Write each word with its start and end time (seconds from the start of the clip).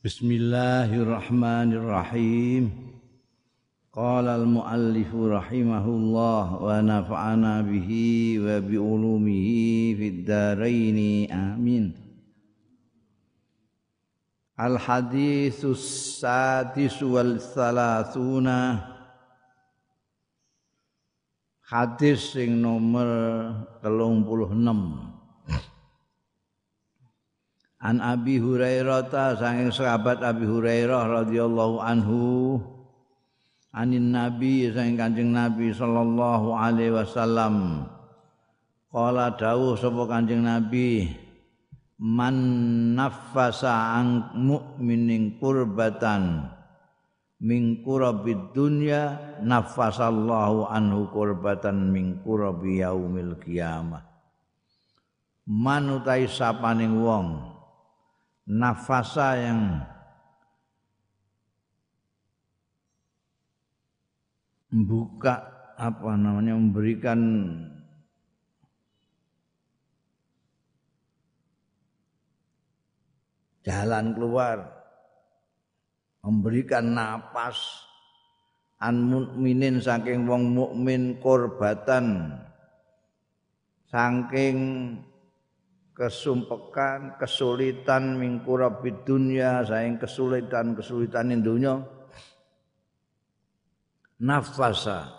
Bismillahirrahmanirrahim. 0.00 2.72
Qala 3.92 4.40
al-muallif 4.40 5.12
rahimahullah 5.12 6.56
wa 6.56 6.80
nafa'ana 6.80 7.60
bihi 7.60 8.40
wa 8.40 8.64
bi 8.64 8.80
ulumihi 8.80 9.92
fid 10.00 10.24
dharain 10.24 11.28
amin. 11.28 11.92
Al 14.56 14.80
haditsus 14.80 16.16
sadis 16.16 16.96
wal 17.04 17.36
thalathuna 17.36 18.80
Hadis 21.68 22.32
sing 22.32 22.64
nomor 22.64 23.52
36 23.84 25.09
An 27.80 28.04
Abi 28.04 28.36
Hurairah 28.36 29.08
ta 29.08 29.32
saking 29.40 29.72
sahabat 29.72 30.20
Abi 30.20 30.44
Hurairah 30.44 31.24
radhiyallahu 31.24 31.80
anhu. 31.80 32.20
Anin 33.72 34.12
Nabi 34.12 34.68
saking 34.68 35.00
Kanjeng 35.00 35.32
Nabi 35.32 35.72
sallallahu 35.72 36.52
alaihi 36.52 36.92
wasallam. 36.92 37.88
Qala 38.92 39.32
dawuh 39.32 39.80
sapa 39.80 40.04
Kanjeng 40.12 40.44
Nabi 40.44 41.08
man 42.00 42.36
nafasa 42.96 43.96
ang 43.96 44.36
mukminin 44.36 45.40
kurbatan 45.40 46.52
min 47.40 47.80
kurabid 47.80 48.52
dunya 48.52 49.16
nafasallahu 49.40 50.68
anhu 50.68 51.08
kurbatan 51.08 51.88
min 51.88 52.20
kurabi 52.20 52.84
yaumil 52.84 53.40
qiyamah. 53.40 54.04
Manutai 55.48 56.28
sapaning 56.28 57.00
wong 57.00 57.49
nafasa 58.50 59.38
yang 59.38 59.78
membuka 64.74 65.38
apa 65.78 66.18
namanya 66.18 66.58
memberikan 66.58 67.20
jalan 73.62 74.18
keluar 74.18 74.66
memberikan 76.26 76.90
napas 76.90 77.86
an 78.82 78.98
mukminin 78.98 79.78
saking 79.78 80.26
wong 80.26 80.50
mukmin 80.50 81.22
kurbatan 81.22 82.34
saking 83.86 84.58
kesumpekan, 86.00 87.20
kesulitan 87.20 88.16
mingkurabid 88.16 89.04
dunia, 89.04 89.60
sayang 89.68 90.00
kesulitan-kesulitan 90.00 91.36
dunia. 91.44 91.76
Nafasa. 94.24 95.12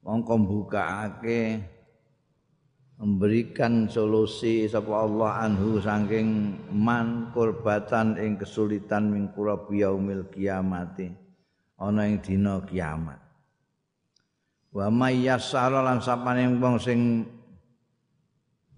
Mongko 0.00 0.34
mbukake 0.40 1.60
memberikan 2.96 3.92
solusi 3.92 4.64
sapa 4.64 5.04
Allah 5.04 5.44
anhu 5.44 5.76
saking 5.76 6.56
man 6.72 7.28
kurbatan 7.36 8.16
ing 8.16 8.40
kesulitan 8.40 9.12
mingkurabi 9.12 9.84
yaumil 9.84 10.32
kiamati. 10.32 11.12
Ana 11.76 12.08
ing 12.08 12.24
dina 12.24 12.64
kiamat. 12.64 13.20
Wa 14.72 14.88
may 14.88 15.20
yassara 15.20 15.84
lan 15.84 16.00
sapane 16.00 16.48
wong 16.56 16.80
sing 16.80 17.28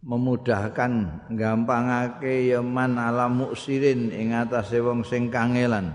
memudahkan 0.00 1.24
gampangake 1.36 2.48
ya 2.48 2.64
man 2.64 2.96
ala 2.96 3.28
muksirin 3.28 4.08
ing 4.08 4.32
atase 4.32 4.80
wong 4.80 5.04
sing 5.04 5.28
kangelan. 5.28 5.92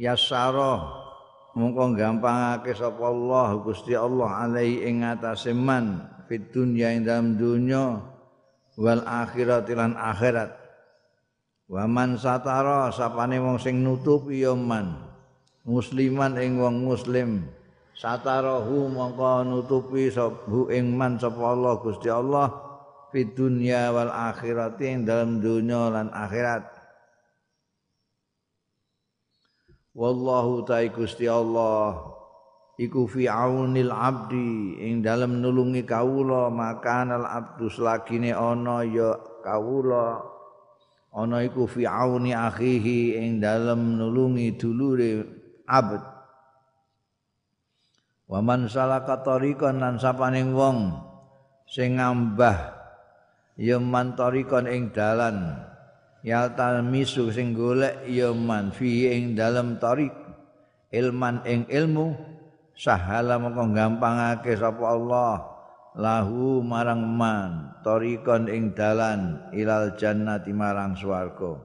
Yasara 0.00 0.80
mongko 1.52 1.92
gampangake 1.98 2.72
sapa 2.72 3.04
Allah 3.04 3.48
Gusti 3.60 3.92
Allah 3.92 4.48
alai 4.48 4.80
ing 4.86 5.04
atase 5.04 5.52
man 5.52 6.08
fid 6.24 6.48
dunya 6.54 6.96
ing 6.96 7.04
dalam 7.04 7.36
dunya 7.36 8.00
wal 8.80 9.02
akhirat 9.04 9.68
lan 9.76 9.92
akhirat. 9.98 10.56
Wa 11.68 11.84
man 11.84 12.16
satara 12.16 12.88
sapane 12.88 13.36
wong 13.36 13.60
sing 13.60 13.84
nutupi 13.84 14.40
ya 14.40 14.56
man 14.56 15.04
musliman 15.68 16.32
ing 16.40 16.56
wong 16.56 16.80
muslim. 16.80 17.44
Satarahu 17.92 18.88
mongko 18.88 19.44
nutupi 19.44 20.08
sapa 20.08 20.72
ing 20.72 20.96
man 20.96 21.20
sapa 21.20 21.44
Allah 21.44 21.76
Gusti 21.82 22.08
Allah 22.08 22.67
fi 23.08 23.24
dunya 23.24 23.88
wal 23.92 24.12
akhirati 24.12 24.84
ing 24.88 24.98
dalam 25.08 25.40
dunya 25.40 25.88
lan 25.88 26.08
akhirat. 26.12 26.78
Wallahu 29.98 30.62
ta'ala 30.62 31.34
Allah 31.34 31.86
iku 32.78 33.10
fi 33.10 33.26
aunil 33.26 33.90
abdi 33.90 34.78
ing 34.78 35.02
dalam 35.02 35.42
nulungi 35.42 35.82
kawula 35.82 36.46
makanal 36.54 37.26
abdu 37.26 37.66
selagine 37.66 38.30
ana 38.30 38.86
ya 38.86 39.18
kawula. 39.42 40.22
Ana 41.10 41.42
iku 41.42 41.66
fi 41.66 41.82
auni 41.88 42.30
akhihi 42.30 43.18
ing 43.18 43.42
dalam 43.42 43.98
nulungi 43.98 44.54
dulure 44.54 45.26
abd. 45.66 46.02
Wa 48.28 48.38
man 48.44 48.70
salaka 48.70 49.24
tariqan 49.24 49.82
lan 49.82 49.96
sapaning 49.98 50.54
wong 50.54 50.94
sing 51.66 51.98
ngambah 51.98 52.77
ya 53.58 53.82
man 53.82 54.14
tarikon 54.14 54.70
ing 54.70 54.94
dalan. 54.94 55.66
Ya 56.22 56.50
misu 56.82 57.30
sing 57.34 57.54
golek 57.54 58.06
ya 58.06 58.30
man 58.30 58.70
fi 58.70 59.10
ing 59.10 59.34
dalam 59.34 59.82
tarik. 59.82 60.14
Ilman 60.88 61.44
ing 61.44 61.68
ilmu 61.68 62.16
sahala 62.72 63.36
mongko 63.36 63.74
gampangake 63.74 64.54
sapa 64.56 64.84
Allah. 64.88 65.34
Lahu 65.98 66.62
marang 66.62 67.02
man 67.02 67.74
tarikon 67.82 68.46
ing 68.46 68.72
dalan 68.72 69.50
ilal 69.50 69.98
jannati 69.98 70.54
marang 70.54 70.94
swarga. 70.94 71.58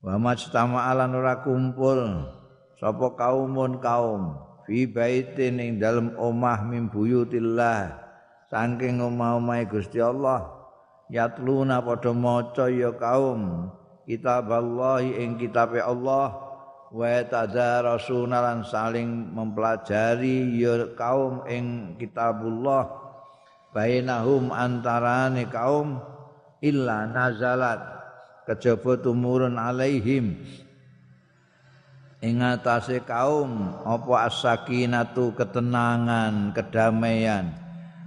Wa 0.00 0.16
majtama 0.16 0.88
alan 0.88 1.12
ora 1.12 1.44
kumpul 1.44 2.32
sapa 2.80 3.16
kaumun 3.16 3.82
kaum 3.82 4.38
fi 4.64 4.88
baitin 4.88 5.60
ing 5.60 5.72
dalem 5.80 6.14
omah 6.16 6.62
mim 6.64 6.88
buyutillah 6.92 8.05
saking 8.46 9.02
omah-omahe 9.02 9.66
Gusti 9.66 9.98
Allah 9.98 10.46
yatluna 11.10 11.82
padha 11.82 12.14
maca 12.14 12.66
ya 12.70 12.94
kaum 12.94 13.70
kitab 14.06 14.50
Allah 14.50 15.02
ing 15.02 15.38
kitabe 15.38 15.82
Allah 15.82 16.34
wa 16.90 17.18
tadarasuna 17.26 18.38
lan 18.42 18.58
saling 18.62 19.34
mempelajari 19.34 20.54
ya 20.58 20.94
kaum 20.94 21.42
ing 21.50 21.98
kitabullah 21.98 22.86
bainahum 23.74 24.54
antarane 24.54 25.50
kaum 25.50 25.98
illa 26.62 27.06
nazalat 27.10 27.82
kejaba 28.46 29.02
tumurun 29.02 29.58
alaihim. 29.58 30.38
Ing 32.24 32.40
kaum 33.04 33.50
apa 33.84 34.14
as-sakinatu 34.24 35.36
ketenangan 35.36 36.56
kedamaian 36.56 37.65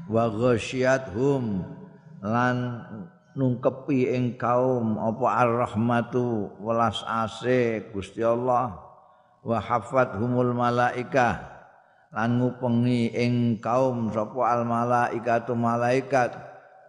wa 0.10 0.26
ghasyiathum 0.26 1.62
lan 2.26 2.58
nungkepi 3.38 4.10
ing 4.10 4.36
kaum 4.42 4.98
apa 4.98 5.46
ar-rahmatu 5.46 6.58
welas 6.60 7.06
ase 7.06 7.86
Gusti 7.94 8.26
Allah. 8.26 8.90
Wa 9.40 9.62
hafathumul 9.62 10.52
malaika 10.52 11.40
lan 12.12 12.42
ngupengi 12.42 13.16
ing 13.16 13.64
kaum 13.64 14.10
sapa 14.12 14.42
al 14.50 14.68
malaikatu 14.68 15.54
malaikat. 15.56 16.36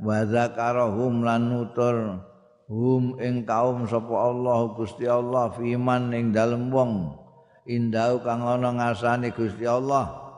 Wa 0.00 0.25
zakarahum 0.25 1.20
lan 1.22 1.52
nutur 1.52 2.25
hum 2.72 3.20
ing 3.20 3.44
kaum 3.44 3.84
sapa 3.84 4.16
Allah 4.16 4.73
Gusti 4.75 5.05
Allah 5.05 5.52
fiman 5.52 6.11
ing 6.16 6.32
dalem 6.32 6.73
wong. 6.73 7.20
Indau 7.69 8.25
kang 8.25 8.43
ana 8.43 8.73
ngasane 8.75 9.31
Gusti 9.31 9.69
Allah 9.69 10.30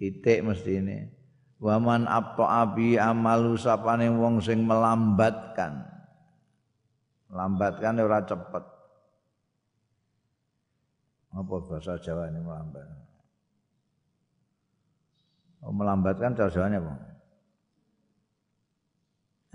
titik 0.00 0.40
mesti 0.40 0.80
ini. 0.80 0.98
Waman 1.60 2.08
apa 2.08 2.64
abi 2.64 2.96
amalu 2.96 3.52
sapane 3.60 4.08
wong 4.08 4.40
sing 4.40 4.64
melambatkan. 4.64 5.84
Lambatkan 7.28 8.00
ora 8.00 8.24
cepet. 8.24 8.64
Apa 11.30 11.54
bahasa 11.62 12.00
Jawa 12.00 12.32
ini 12.32 12.40
melambat? 12.42 12.88
Oh, 15.60 15.70
melambatkan 15.76 16.32
bahasa 16.32 16.56
Jawanya 16.56 16.80
apa? 16.80 16.94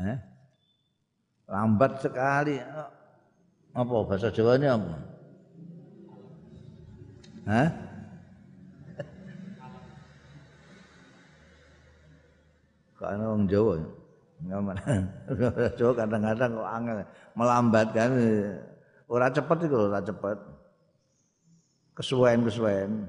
Eh? 0.06 0.18
Lambat 1.50 1.92
sekali. 2.06 2.62
Apa 3.74 3.96
bahasa 4.06 4.30
Jawanya 4.30 4.78
apa? 4.78 4.96
Hah? 7.50 7.85
Karena 13.06 13.24
orang 13.30 13.46
Jawa 13.48 13.76
Jawa 15.80 15.94
kadang-kadang 15.96 16.50
kok 16.60 16.70
angel 16.70 16.98
melambatkan 17.38 18.10
ora 19.08 19.28
cepet 19.32 19.58
iku 19.70 19.90
ora 19.92 20.02
cepet. 20.04 20.38
Kesuwen-kesuwen. 21.96 23.08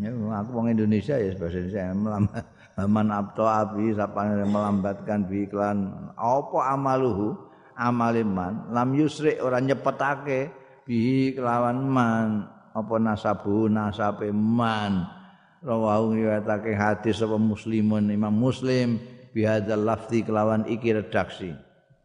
Ya, 0.00 0.08
aku 0.12 0.50
wong 0.52 0.68
Indonesia 0.72 1.16
ya 1.16 1.32
bahasa 1.36 1.56
Indonesia 1.60 1.96
melambat. 1.96 2.44
Man 2.88 3.08
abto 3.12 3.44
abi 3.44 3.92
sapane 3.92 4.48
melambatkan 4.48 5.28
bi 5.28 5.44
iklan 5.44 5.92
apa 6.16 6.58
amaluhu 6.72 7.36
amaliman 7.76 8.72
lam 8.72 8.96
yusri 8.96 9.36
ora 9.36 9.60
nyepetake 9.60 10.48
bi 10.88 11.36
kelawan 11.36 11.84
man 11.84 12.48
apa 12.72 12.94
nasabu 12.96 13.68
nasabe 13.68 14.32
man 14.32 15.04
rawahu 15.62 16.18
riwayatake 16.18 16.74
hadis 16.74 17.22
apa 17.22 17.38
muslimun 17.38 18.10
imam 18.10 18.34
muslim 18.34 18.98
bihadzal 19.32 19.80
lafzi 19.80 20.26
kelawan 20.26 20.66
iki 20.66 20.92
redaksi 20.92 21.54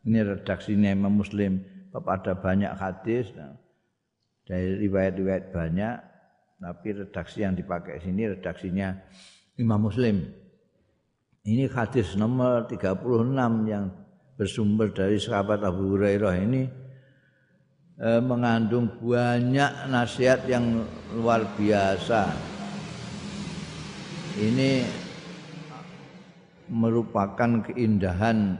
ini 0.06 0.19
redaksinya 0.24 0.94
imam 0.94 1.12
muslim 1.12 1.59
kepada 1.92 2.38
banyak 2.38 2.71
hadis 2.77 3.33
dari 4.48 4.80
riwayat-riwayat 4.88 5.51
banyak 5.51 5.95
tapi 6.57 6.88
redaksi 6.89 7.45
yang 7.45 7.54
dipakai 7.54 8.01
sini 8.01 8.33
redaksinya 8.33 8.98
Imam 9.62 9.77
Muslim. 9.89 10.25
Ini 11.48 11.69
hadis 11.71 12.18
nomor 12.18 12.65
36 12.65 13.06
yang 13.69 13.94
bersumber 14.36 14.92
dari 14.92 15.21
sahabat 15.21 15.63
Abu 15.63 15.95
Hurairah 15.95 16.36
ini 16.44 16.63
eh, 18.01 18.21
mengandung 18.21 18.89
banyak 19.00 19.88
nasihat 19.88 20.44
yang 20.50 20.83
luar 21.13 21.45
biasa. 21.56 22.56
Ini 24.37 24.85
merupakan 26.69 27.65
keindahan 27.65 28.53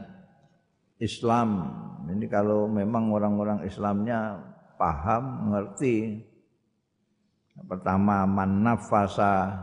Islam. 0.98 1.70
Ini 2.10 2.26
kalau 2.26 2.66
memang 2.66 3.14
orang-orang 3.14 3.62
Islamnya 3.62 4.42
paham, 4.74 5.46
mengerti. 5.46 6.18
Pertama, 7.62 8.26
man 8.26 8.66
nafasa 8.66 9.54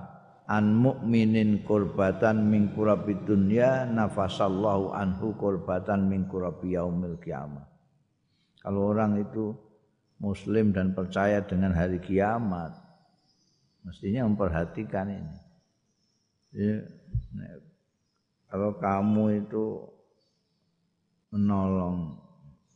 an 0.48 0.80
mukminin 0.80 1.68
kurbatan 1.68 2.48
min 2.48 2.72
kurabi 2.72 3.20
dunya 3.28 3.84
nafasallahu 3.84 4.96
anhu 4.96 5.36
kurbatan 5.36 6.08
min 6.08 6.32
kurabi 6.32 6.80
yaumil 6.80 7.20
kiamah. 7.20 7.68
Kalau 8.64 8.88
orang 8.96 9.20
itu 9.20 9.52
muslim 10.24 10.72
dan 10.72 10.96
percaya 10.96 11.44
dengan 11.44 11.76
hari 11.76 12.00
kiamat, 12.00 12.72
mestinya 13.84 14.24
memperhatikan 14.32 15.12
ini. 15.12 15.45
Ya, 16.56 16.88
kalau 18.48 18.80
kamu 18.80 19.44
itu 19.44 19.84
menolong, 21.36 22.16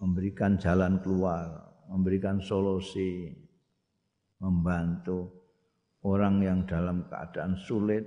memberikan 0.04 0.60
jalan 0.60 1.00
keluar, 1.00 1.48
memberikan 1.88 2.44
solusi, 2.44 3.32
membantu 4.44 5.32
orang 6.04 6.44
yang 6.44 6.60
dalam 6.68 7.08
keadaan 7.08 7.56
sulit, 7.56 8.04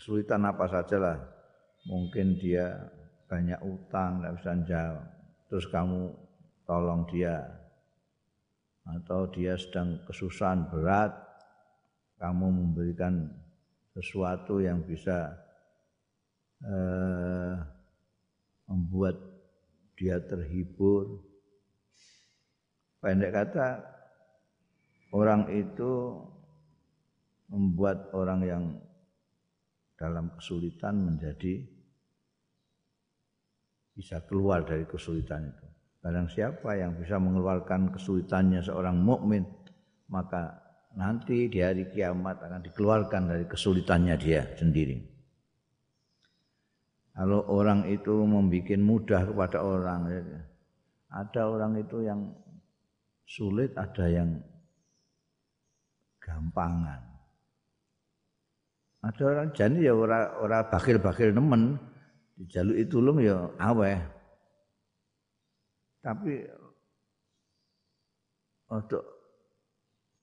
kesulitan 0.00 0.48
apa 0.48 0.64
saja 0.72 0.96
lah. 0.96 1.18
Mungkin 1.84 2.40
dia 2.40 2.72
banyak 3.28 3.60
utang, 3.60 4.24
tidak 4.24 4.34
bisa 4.40 4.52
jawab. 4.64 5.04
Terus 5.52 5.66
kamu 5.68 6.00
tolong 6.64 7.04
dia. 7.12 7.36
Atau 8.84 9.28
dia 9.28 9.60
sedang 9.60 10.00
kesusahan 10.08 10.72
berat, 10.72 11.12
kamu 12.16 12.48
memberikan 12.48 13.43
sesuatu 13.94 14.58
yang 14.58 14.82
bisa 14.82 15.32
eh, 16.66 17.54
membuat 18.66 19.16
dia 19.94 20.18
terhibur, 20.18 21.22
Pendek 23.04 23.36
kata 23.36 23.84
orang 25.12 25.52
itu 25.52 26.16
membuat 27.52 28.08
orang 28.16 28.40
yang 28.48 28.64
dalam 30.00 30.32
kesulitan 30.32 31.04
menjadi 31.04 31.68
bisa 33.92 34.24
keluar 34.24 34.64
dari 34.64 34.88
kesulitan 34.88 35.52
itu. 35.52 35.68
Barang 36.00 36.32
siapa 36.32 36.80
yang 36.80 36.96
bisa 36.96 37.20
mengeluarkan 37.20 37.92
kesulitannya 37.92 38.64
seorang 38.64 38.96
mukmin, 38.96 39.44
maka 40.08 40.63
nanti 40.94 41.50
di 41.50 41.58
hari 41.58 41.90
kiamat 41.90 42.38
akan 42.42 42.62
dikeluarkan 42.62 43.22
dari 43.30 43.44
kesulitannya 43.50 44.14
dia 44.18 44.42
sendiri. 44.54 44.98
Kalau 47.14 47.46
orang 47.46 47.86
itu 47.86 48.26
membuat 48.26 48.74
mudah 48.82 49.22
kepada 49.30 49.62
orang, 49.62 50.00
ya, 50.10 50.22
ada 51.14 51.42
orang 51.46 51.78
itu 51.78 52.02
yang 52.02 52.26
sulit 53.22 53.70
ada 53.78 54.10
yang 54.10 54.34
gampangan. 56.18 57.00
Ada 59.04 59.22
orang 59.30 59.48
jani 59.54 59.84
ya 59.84 59.94
ora 59.94 60.40
ora 60.40 60.64
bakil-bakil 60.66 61.30
nemen 61.30 61.76
dijaluk 62.34 62.76
itu 62.82 62.98
lum 62.98 63.20
ya 63.22 63.46
aweh. 63.60 64.00
Tapi 66.02 66.34
untuk 68.74 69.13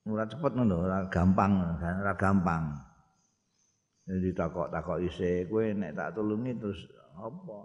ora 0.08 0.24
cepet 0.26 0.52
ngono 0.54 0.74
ora 0.82 1.06
gampang, 1.06 1.52
ora 1.78 2.14
gampang. 2.18 2.64
Jadi 4.02 4.34
takok-takok 4.34 4.98
isi 5.06 5.46
kowe 5.46 5.62
nek 5.62 5.94
tak 5.94 6.18
tulungi 6.18 6.58
terus 6.58 6.82
apa? 7.14 7.60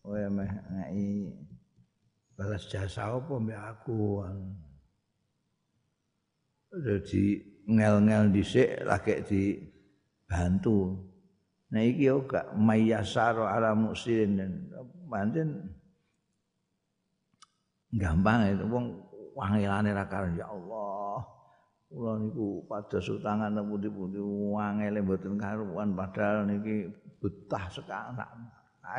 Kowe 0.00 0.22
meh 0.32 0.48
ngeki 0.48 1.08
balas 2.34 2.66
jasa 2.66 3.14
apa 3.14 3.30
mbak 3.38 3.62
aku 3.62 4.26
jadi 6.74 7.24
ngel-ngel 7.70 8.34
dhisik 8.34 8.82
lagi 8.82 9.22
di 9.22 9.42
bantu 10.26 10.98
nah 11.70 11.82
iki 11.82 12.10
yo 12.10 12.26
gak 12.26 12.54
mayasaro 12.58 13.46
ala 13.46 13.74
musirin 13.78 14.38
dan 14.38 14.52
pancen 15.06 15.48
gampang 17.94 18.50
itu 18.50 18.66
wong 18.66 19.03
wangilane 19.34 19.90
ra 19.90 20.06
ya 20.34 20.46
Allah 20.48 21.18
kula 21.94 22.18
niku 22.18 22.66
pada 22.66 22.98
sutangan 22.98 23.54
pundi-pundi 23.54 24.18
wangele 24.50 24.98
mboten 24.98 25.38
karuan 25.38 25.94
padahal 25.94 26.42
niki 26.42 26.90
betah 27.22 27.70
sekali 27.70 28.18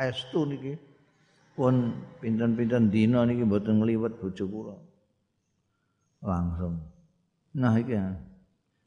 estu 0.06 0.48
niki 0.48 0.72
pun 1.56 1.92
pinten-pinten 2.20 2.88
dina 2.92 3.24
niki 3.24 3.44
mboten 3.44 3.80
ngliwet 3.80 4.16
bojo 4.20 4.44
kula. 4.44 4.76
Langsung. 6.24 6.80
Nah 7.56 7.72
iki 7.76 7.96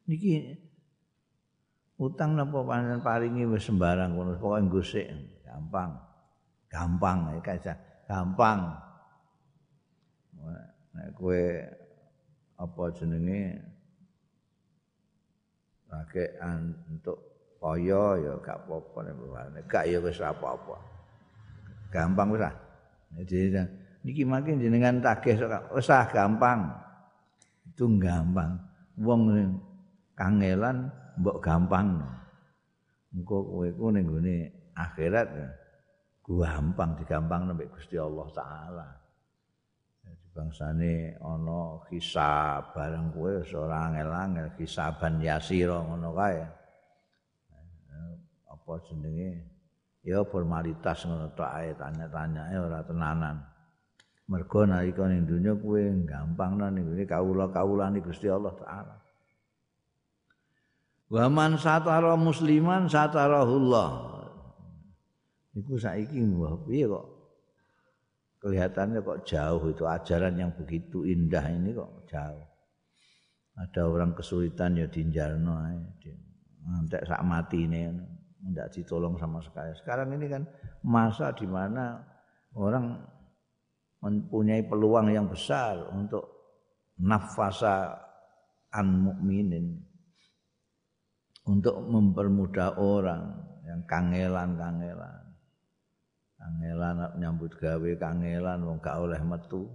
niki 0.10 0.58
utang 2.02 2.34
napa 2.34 2.66
panen 2.66 3.02
paringi 3.02 3.46
wis 3.46 3.66
sembarang 3.66 4.18
kono 4.18 4.38
pokoke 4.38 4.62
gosik 4.70 5.06
gampang. 5.46 5.98
Gampang 6.70 7.18
ya 7.34 7.42
kaisa 7.42 7.74
gampang. 8.06 8.74
Nek 10.96 11.14
kowe 11.14 11.44
apa 12.60 12.84
jenenge 12.98 13.62
rakean 15.90 16.76
untuk 16.90 17.18
kaya 17.60 18.04
ya 18.24 18.34
gak 18.40 18.66
apa-apa 18.66 18.98
nek 19.04 19.66
gak 19.68 19.86
ya 19.90 20.00
wis 20.00 20.22
apa-apa. 20.22 20.78
gampang 21.90 22.30
wis 22.32 22.46
ah. 22.46 22.56
Niki 24.00 24.24
makin 24.24 24.62
jenengan 24.62 25.02
tagih 25.02 25.40
wis 25.74 25.90
ah 25.90 26.06
gampang. 26.08 26.70
Itu 27.68 27.90
gampang. 27.98 28.60
Wong 29.02 29.22
kangelan 30.14 30.92
mbok 31.20 31.42
gampang. 31.42 32.00
Engko 33.10 33.38
kowe 33.42 33.68
ku 33.74 33.90
ning 33.90 34.06
gone 34.06 34.38
akhirat 34.78 35.28
gampang 36.30 36.94
digampang 37.02 37.50
nembek 37.50 37.74
Gusti 37.74 37.98
Allah 37.98 38.28
taala. 38.30 38.88
Bangsane 40.40 41.20
ana 41.20 41.84
hisab 41.92 42.72
bareng 42.72 43.12
kowe 43.12 43.44
wis 43.44 43.52
ora 43.52 43.92
angel-angel 43.92 44.56
hisaban 44.56 45.20
yasira 45.20 45.84
ngono 45.84 46.16
kae. 46.16 46.40
Apa 48.48 48.80
jenenge? 48.88 49.44
ya 50.00 50.24
formalitas 50.24 51.04
ngono 51.04 51.36
tok 51.36 51.52
ae 51.60 51.76
tanya-tanyane 51.76 52.56
ora 52.56 52.80
tenanan. 52.88 53.44
Mergo 54.32 54.64
nalika 54.64 55.12
ning 55.12 55.28
donya 55.28 55.60
kuwe 55.60 55.92
gampang 56.08 56.56
nang 56.56 56.72
ning 56.72 56.88
kawula-kawulane 57.04 58.00
Gusti 58.00 58.32
Allah 58.32 58.56
taala. 58.56 58.96
Wa 61.12 61.28
man 61.28 61.60
satara 61.60 62.16
musliman 62.16 62.88
satarahullah. 62.88 63.90
Iku 65.60 65.76
saiki 65.76 66.24
mbah 66.24 66.64
piye 66.64 66.88
kok 66.88 67.19
kelihatannya 68.40 69.04
kok 69.04 69.28
jauh 69.28 69.64
itu 69.68 69.84
ajaran 69.84 70.36
yang 70.40 70.52
begitu 70.56 71.04
indah 71.04 71.44
ini 71.52 71.76
kok 71.76 72.08
jauh. 72.08 72.48
Ada 73.60 73.92
orang 73.92 74.16
kesulitan 74.16 74.80
ya 74.80 74.88
dinjarno. 74.88 75.60
Ngantek 76.60 77.04
sak 77.08 77.22
matine 77.28 77.92
tidak 78.40 78.72
ditolong 78.72 79.20
sama 79.20 79.44
sekali. 79.44 79.76
Sekarang 79.76 80.16
ini 80.16 80.32
kan 80.32 80.48
masa 80.88 81.36
di 81.36 81.44
mana 81.44 82.00
orang 82.56 82.96
mempunyai 84.00 84.64
peluang 84.64 85.12
yang 85.12 85.28
besar 85.28 85.92
untuk 85.92 86.24
nafasa 87.04 88.00
an 88.72 88.88
mukminin 88.88 89.84
untuk 91.44 91.84
mempermudah 91.84 92.80
orang 92.80 93.44
yang 93.68 93.82
kangelan-kangelan. 93.84 95.29
Kangelan 96.40 97.20
nyambut 97.20 97.52
gawe 97.60 97.92
kangelan 98.00 98.64
wong 98.64 98.80
gak 98.80 98.96
oleh 98.96 99.20
metu. 99.20 99.68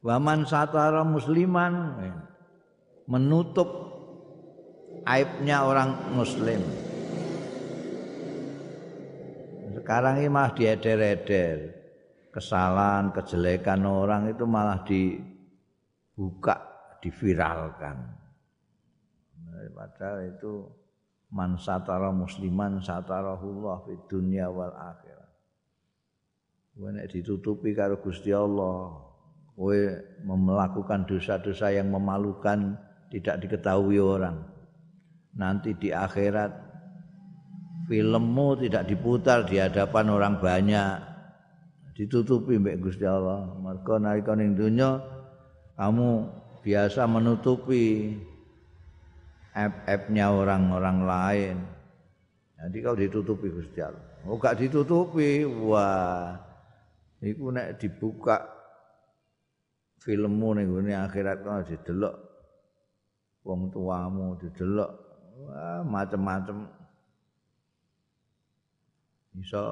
Waman 0.00 0.48
satara 0.48 1.04
musliman 1.04 2.00
menutup 3.04 3.68
aibnya 5.04 5.68
orang 5.68 6.16
muslim. 6.16 6.64
Sekarang 9.76 10.18
ini 10.18 10.28
malah 10.32 10.56
dieder-eder. 10.56 11.58
Kesalahan, 12.32 13.12
kejelekan 13.12 13.84
orang 13.84 14.32
itu 14.32 14.48
malah 14.48 14.80
dibuka, 14.88 16.56
diviralkan. 17.04 18.08
Padahal 19.76 20.32
itu 20.32 20.64
man 21.32 21.56
satara 21.56 22.12
musliman 22.12 22.84
satarahullah 22.84 23.88
fid 23.88 24.04
dunya 24.06 24.52
wal 24.52 24.70
akhirah. 24.70 25.30
Kowe 26.72 26.88
nek 26.92 27.08
ditutupi 27.12 27.72
karo 27.76 28.00
Gusti 28.00 28.32
Allah, 28.32 28.96
kowe 29.56 29.78
melakukan 30.24 31.04
dosa-dosa 31.08 31.72
yang 31.72 31.92
memalukan 31.92 32.76
tidak 33.12 33.44
diketahui 33.44 34.00
orang. 34.00 34.40
Nanti 35.36 35.76
di 35.76 35.92
akhirat 35.92 36.52
filmmu 37.88 38.48
tidak 38.64 38.88
diputar 38.88 39.44
di 39.44 39.60
hadapan 39.60 40.06
orang 40.12 40.34
banyak. 40.40 40.96
Ditutupi 41.92 42.56
mbek 42.56 42.80
Gusti 42.80 43.04
Allah. 43.04 43.52
Mergo 43.60 44.00
nalika 44.00 44.32
ning 44.32 44.56
donya 44.56 44.96
kamu 45.76 46.24
biasa 46.64 47.04
menutupi 47.04 48.16
app-appnya 49.52 50.32
orang-orang 50.32 50.98
lain. 51.04 51.56
Jadi 52.56 52.76
kau 52.80 52.96
ditutupi 52.96 53.48
Gusti 53.52 53.80
Allah. 53.82 54.02
Oh 54.24 54.38
gak 54.38 54.58
ditutupi, 54.58 55.44
wah. 55.44 56.38
Iku 57.22 57.54
nek 57.54 57.78
dibuka 57.78 58.52
filmmu 60.02 60.58
ning 60.58 60.66
gone 60.66 60.92
akhirat 60.98 61.46
kau 61.46 61.62
didelok 61.62 62.14
wong 63.46 63.70
tuamu 63.70 64.34
didelok 64.42 64.90
wah 65.46 65.80
macam-macam 65.86 66.66
bisa 69.32 69.62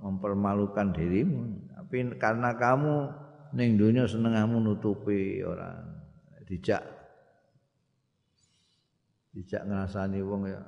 mempermalukan 0.00 0.94
dirimu 0.94 1.42
tapi 1.74 2.14
karena 2.16 2.54
kamu 2.54 3.10
ning 3.58 3.76
dunia 3.76 4.06
senengahmu 4.06 4.62
nutupi 4.62 5.42
orang 5.42 6.00
dijak 6.46 6.82
dijak 9.32 9.64
ngrasani 9.64 10.20
wong 10.20 10.48
ya 10.48 10.60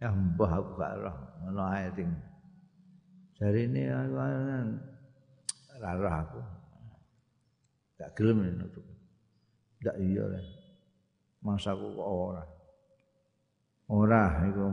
ya 0.00 0.08
mbah 0.12 0.52
aku 0.60 0.70
gak 0.76 0.94
roh. 1.00 1.16
Ngono 1.44 1.62
ae 1.68 1.88
ting. 1.96 2.10
Jarine 3.40 3.82
aku 3.88 4.14
ora 5.80 5.90
roh 5.96 6.14
aku. 6.14 6.40
Gak 8.00 8.12
gelem 8.16 8.44
nutup. 8.56 8.84
Gak 9.80 9.96
iya 9.96 10.24
lah 10.28 10.44
masaku 11.40 11.96
kok 11.96 12.08
ora? 12.08 12.44
Ora 13.90 14.22
iku 14.46 14.64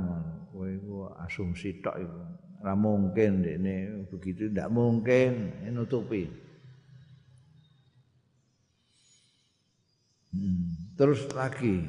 kowe 0.54 0.68
iku 0.68 0.96
asumsi 1.26 1.80
tok 1.82 1.98
iku. 1.98 2.22
Ora 2.62 2.74
mungkin 2.76 3.42
dekne 3.42 4.06
begitu 4.12 4.52
ndak 4.52 4.70
mungkin 4.70 5.64
nutupi. 5.72 6.48
Hmm. 10.38 10.94
terus 10.94 11.26
lagi 11.34 11.82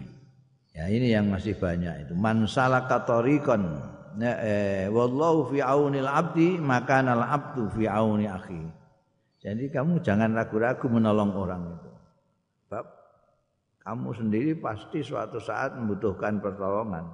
ya 0.78 0.87
ini 0.87 1.11
yang 1.11 1.26
masih 1.26 1.58
banyak 1.58 2.06
itu 2.06 2.14
man 2.14 2.47
salaka 2.47 3.02
tariqan 3.02 3.82
ya, 4.14 4.32
eh, 4.38 4.87
wallahu 4.87 5.50
fi 5.50 5.58
aunil 5.58 6.06
abdi 6.06 6.54
maka 6.54 7.02
nal 7.02 7.26
abdu 7.26 7.66
fi 7.75 7.90
auni 7.90 8.30
akhi 8.30 8.78
jadi 9.38 9.70
kamu 9.70 10.02
jangan 10.02 10.35
ragu-ragu 10.35 10.87
menolong 10.90 11.30
orang 11.38 11.62
itu. 11.78 11.90
Sebab 12.66 12.85
kamu 13.87 14.08
sendiri 14.18 14.52
pasti 14.58 14.99
suatu 15.00 15.38
saat 15.38 15.78
membutuhkan 15.78 16.42
pertolongan. 16.42 17.06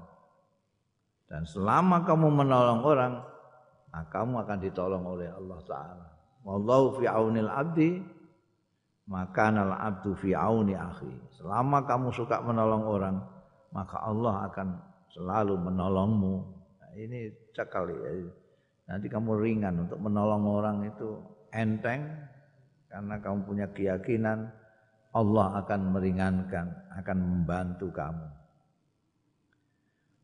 Dan 1.28 1.44
selama 1.44 2.04
kamu 2.08 2.28
menolong 2.32 2.80
orang, 2.80 3.12
nah 3.92 4.04
kamu 4.08 4.40
akan 4.44 4.58
ditolong 4.60 5.04
oleh 5.04 5.28
Allah 5.28 5.60
Ta'ala. 5.68 6.06
Wallahu 6.44 7.00
fi 7.00 7.04
aunil 7.08 7.48
abdi, 7.48 8.00
maka 9.08 9.52
nal 9.52 9.76
abdu 9.76 10.16
fi 10.16 10.32
auni 10.32 10.72
akhi. 10.72 11.12
Selama 11.36 11.84
kamu 11.84 12.08
suka 12.08 12.40
menolong 12.40 12.84
orang, 12.88 13.16
maka 13.74 13.98
Allah 14.06 14.46
akan 14.48 14.68
selalu 15.10 15.58
menolongmu. 15.58 16.34
Nah, 16.78 16.92
ini 16.94 17.28
cekal 17.50 17.90
ya. 17.90 18.10
Nanti 18.86 19.10
kamu 19.10 19.34
ringan 19.42 19.84
untuk 19.88 19.98
menolong 19.98 20.44
orang 20.46 20.86
itu 20.86 21.18
enteng 21.50 22.06
karena 22.86 23.18
kamu 23.18 23.38
punya 23.42 23.66
keyakinan 23.74 24.46
Allah 25.14 25.62
akan 25.62 25.80
meringankan, 25.94 26.66
akan 27.02 27.18
membantu 27.18 27.90
kamu. 27.90 28.26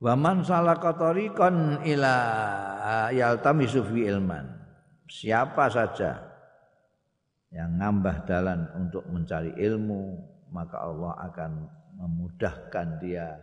Wa 0.00 0.14
man 0.16 0.42
salaka 0.46 0.94
tariqan 0.96 1.82
ila 1.84 2.14
yaltamisu 3.10 3.86
fi 3.90 4.06
ilman. 4.10 4.46
Siapa 5.10 5.66
saja 5.66 6.22
yang 7.50 7.82
ngambah 7.82 8.30
jalan 8.30 8.70
untuk 8.78 9.02
mencari 9.10 9.50
ilmu, 9.58 10.22
maka 10.54 10.86
Allah 10.86 11.18
akan 11.30 11.79
memudahkan 11.96 13.00
dia 13.02 13.38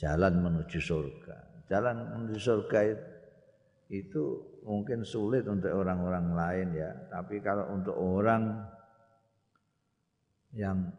jalan 0.00 0.40
menuju 0.40 0.80
surga. 0.80 1.66
Jalan 1.68 2.16
menuju 2.16 2.38
surga 2.40 2.80
itu 3.90 4.22
mungkin 4.62 5.02
sulit 5.02 5.44
untuk 5.46 5.70
orang-orang 5.70 6.32
lain 6.34 6.68
ya, 6.78 6.90
tapi 7.10 7.42
kalau 7.42 7.68
untuk 7.74 7.94
orang 7.98 8.64
yang 10.54 10.90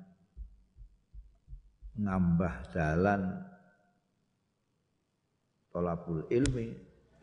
ngambah 1.99 2.71
jalan 2.71 3.41
tolabul 5.71 6.23
ilmi 6.31 6.71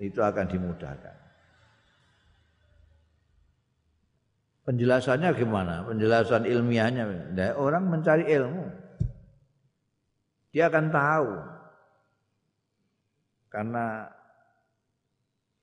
itu 0.01 0.21
akan 0.21 0.47
dimudahkan. 0.49 1.28
Penjelasannya 4.69 5.33
gimana? 5.33 5.81
Penjelasan 5.89 6.45
ilmiahnya, 6.45 7.33
nah, 7.33 7.57
orang 7.57 7.89
mencari 7.89 8.29
ilmu, 8.29 8.69
dia 10.53 10.69
akan 10.69 10.93
tahu 10.93 11.31
karena 13.49 14.13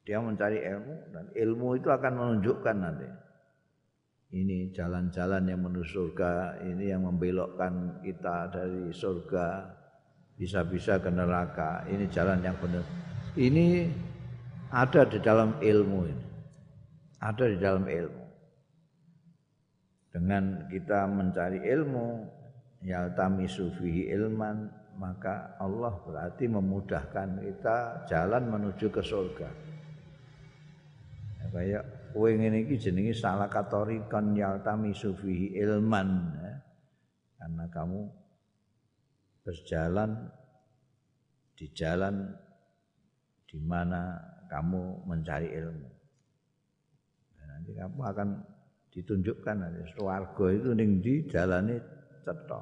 dia 0.01 0.17
mencari 0.17 0.57
ilmu 0.57 0.95
dan 1.13 1.25
ilmu 1.38 1.67
itu 1.77 1.93
akan 1.93 2.13
menunjukkan 2.17 2.75
nanti. 2.81 3.05
Ini 4.33 4.74
jalan-jalan 4.74 5.53
yang 5.53 5.62
menuju 5.62 5.85
surga, 5.85 6.65
ini 6.65 6.89
yang 6.89 7.05
membelokkan 7.05 8.01
kita 8.01 8.50
dari 8.50 8.89
surga 8.89 9.69
bisa-bisa 10.33 10.97
ke 10.97 11.13
neraka. 11.13 11.85
Ini 11.85 12.09
jalan 12.09 12.41
yang 12.41 12.57
benar. 12.57 12.81
Ini 13.38 13.85
ada 14.74 15.05
di 15.05 15.21
dalam 15.21 15.62
ilmu 15.62 16.00
ini. 16.09 16.25
Ada 17.21 17.53
di 17.53 17.57
dalam 17.62 17.85
ilmu. 17.85 18.25
Dengan 20.15 20.72
kita 20.72 21.12
mencari 21.12 21.60
ilmu, 21.60 22.24
yaltamisu 22.88 23.75
fihi 23.75 24.15
ilman, 24.15 24.72
maka 24.95 25.60
Allah 25.60 25.91
berarti 26.07 26.48
memudahkan 26.48 27.43
kita 27.43 28.07
jalan 28.07 28.48
menuju 28.48 28.88
ke 28.88 29.03
surga 29.03 29.65
kaya 31.55 31.79
kowe 32.12 32.27
ngene 32.27 32.67
iki 32.67 32.75
jenenge 32.75 33.15
salah 33.15 33.48
katorikan 33.48 34.36
yaltami 34.36 34.91
sufihi 34.91 35.55
ilman 35.63 36.36
ya. 36.43 36.53
karena 37.39 37.65
kamu 37.72 38.12
berjalan 39.48 40.12
di 41.55 41.72
jalan 41.72 42.36
di 43.48 43.55
mana 43.63 44.19
kamu 44.51 45.07
mencari 45.07 45.48
ilmu 45.48 45.89
dan 47.39 47.45
nanti 47.55 47.72
kamu 47.72 48.00
akan 48.03 48.29
ditunjukkan 48.96 49.56
nanti 49.60 49.84
swarga 49.94 50.46
itu 50.56 50.72
ning 50.72 51.04
di 51.04 51.28
jalane 51.28 51.84
cetha 52.24 52.62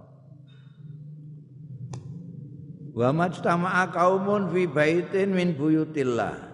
wa 2.94 3.10
majtama'a 3.14 3.90
qaumun 3.94 4.50
fi 4.50 4.66
baitin 4.66 5.30
min 5.34 5.54
buyutillah 5.54 6.54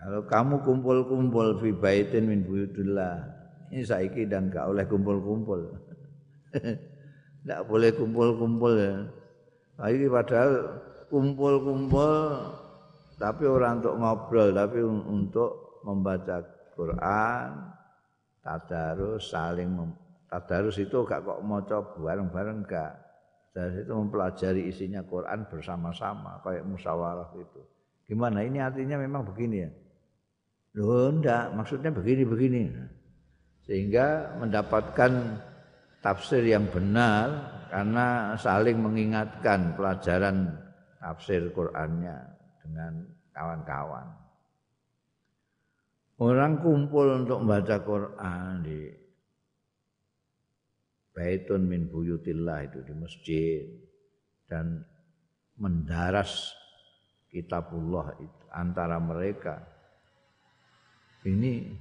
kalau 0.00 0.24
kamu 0.24 0.64
kumpul-kumpul 0.64 1.60
fi 1.60 1.76
baitin 1.76 2.24
min 2.24 2.40
buyutillah, 2.40 3.20
ini 3.68 3.84
saiki 3.84 4.24
dan 4.24 4.48
gak 4.48 4.72
oleh 4.72 4.88
kumpul-kumpul. 4.88 5.76
Tidak 7.44 7.60
boleh 7.68 7.92
kumpul-kumpul 7.92 8.72
ya. 8.80 8.96
Lagi 9.76 10.08
padahal 10.08 10.52
kumpul-kumpul 11.12 12.12
tapi 13.20 13.44
orang 13.44 13.84
untuk 13.84 13.94
ngobrol 14.00 14.48
tapi 14.56 14.80
untuk 14.88 15.84
membaca 15.84 16.40
Quran 16.72 17.48
tadarus 18.40 19.32
saling 19.32 19.68
mem, 19.68 19.90
tadarus 20.28 20.76
itu 20.80 21.04
gak 21.04 21.24
kok 21.24 21.40
maca 21.44 21.78
bareng-bareng 21.96 22.64
gak. 22.66 22.92
Dari 23.50 23.82
itu 23.82 23.90
mempelajari 23.90 24.70
isinya 24.70 25.02
Quran 25.02 25.42
bersama-sama 25.50 26.38
kayak 26.46 26.62
musyawarah 26.70 27.34
itu. 27.34 27.60
Gimana? 28.06 28.46
Ini 28.46 28.62
artinya 28.62 28.94
memang 28.94 29.26
begini 29.26 29.56
ya. 29.66 29.70
Loh 30.78 31.10
enggak 31.10 31.50
maksudnya 31.58 31.90
begini-begini. 31.90 32.70
Sehingga 33.66 34.38
mendapatkan 34.38 35.42
tafsir 35.98 36.46
yang 36.46 36.70
benar 36.70 37.26
karena 37.70 38.34
saling 38.38 38.78
mengingatkan 38.78 39.74
pelajaran 39.74 40.54
tafsir 41.02 41.50
Qur'annya 41.50 42.18
dengan 42.62 42.92
kawan-kawan. 43.34 44.06
Orang 46.20 46.60
kumpul 46.60 47.24
untuk 47.24 47.40
membaca 47.40 47.80
Quran 47.80 48.60
di 48.60 48.80
Baitun 51.16 51.64
min 51.64 51.88
buyutillah 51.88 52.68
itu 52.68 52.84
di 52.84 52.92
masjid. 52.92 53.64
Dan 54.44 54.84
mendaras 55.56 56.52
kitabullah 57.32 58.20
itu 58.20 58.44
antara 58.52 59.00
mereka. 59.00 59.64
Ini 61.24 61.72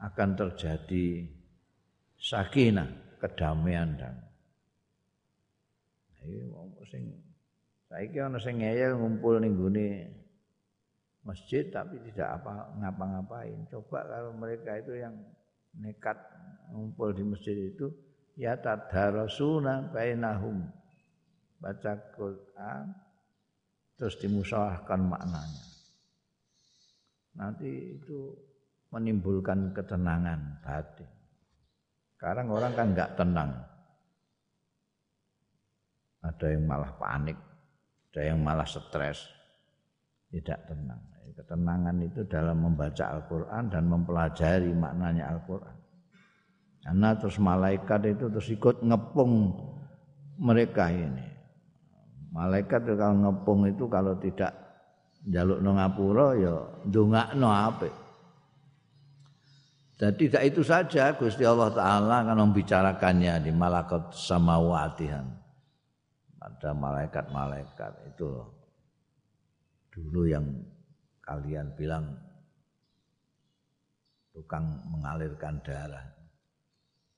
akan 0.00 0.30
terjadi 0.32 1.24
sakinah, 2.16 3.20
kedamaian 3.20 3.96
dan 3.96 4.24
Ayo 6.24 6.72
sing 6.88 7.12
saiki 7.92 8.16
ana 8.16 8.40
sing 8.40 8.64
ngeyel 8.64 8.96
ngumpul 8.96 9.36
ning 9.44 9.60
gone 9.60 10.08
masjid 11.24 11.64
tapi 11.72 11.96
tidak 12.12 12.40
apa 12.40 12.76
ngapa-ngapain. 12.78 13.64
Coba 13.72 14.04
kalau 14.04 14.32
mereka 14.36 14.76
itu 14.76 15.00
yang 15.00 15.16
nekat 15.80 16.16
ngumpul 16.70 17.10
di 17.10 17.24
masjid 17.24 17.56
itu 17.56 17.90
ya 18.38 18.54
tadarasuna 18.60 19.90
bainahum 19.90 20.68
baca 21.58 21.92
Quran 22.14 22.92
terus 23.96 24.20
dimusyawarahkan 24.20 25.00
maknanya. 25.00 25.64
Nanti 27.34 27.98
itu 27.98 28.30
menimbulkan 28.94 29.74
ketenangan 29.74 30.62
batin. 30.62 31.10
Sekarang 32.14 32.46
orang 32.52 32.72
kan 32.78 32.86
nggak 32.94 33.18
tenang. 33.18 33.50
Ada 36.24 36.56
yang 36.56 36.64
malah 36.64 36.92
panik, 36.96 37.36
ada 38.08 38.20
yang 38.32 38.40
malah 38.40 38.64
stres, 38.64 39.28
tidak 40.34 40.66
tenang. 40.66 41.02
Ketenangan 41.34 41.98
itu 41.98 42.22
dalam 42.30 42.62
membaca 42.62 43.10
Al-Quran 43.10 43.66
dan 43.66 43.90
mempelajari 43.90 44.70
maknanya 44.70 45.34
Al-Quran. 45.34 45.76
Karena 46.86 47.10
terus 47.18 47.42
malaikat 47.42 48.00
itu 48.06 48.30
terus 48.30 48.48
ikut 48.54 48.86
ngepung 48.86 49.50
mereka 50.38 50.94
ini. 50.94 51.26
Malaikat 52.30 52.86
itu 52.86 52.94
kalau 52.94 53.16
ngepung 53.18 53.60
itu 53.66 53.84
kalau 53.90 54.14
tidak 54.22 54.52
jaluk 55.26 55.58
no 55.58 55.74
ngapura 55.74 56.28
ya 56.38 56.54
ndongakno 56.86 57.48
apik. 57.50 57.94
Dan 59.98 60.14
tidak 60.18 60.42
itu 60.42 60.62
saja 60.62 61.18
Gusti 61.18 61.42
Allah 61.42 61.70
Ta'ala 61.70 62.26
akan 62.26 62.50
membicarakannya 62.50 63.42
di 63.42 63.50
malakat 63.54 64.14
samawatihan. 64.14 65.26
Ada 66.38 66.74
malaikat-malaikat 66.74 68.14
itu 68.14 68.26
loh. 68.26 68.53
Dulu 69.94 70.26
yang 70.26 70.42
kalian 71.22 71.70
bilang 71.78 72.18
tukang 74.34 74.82
mengalirkan 74.90 75.62
darah. 75.62 76.02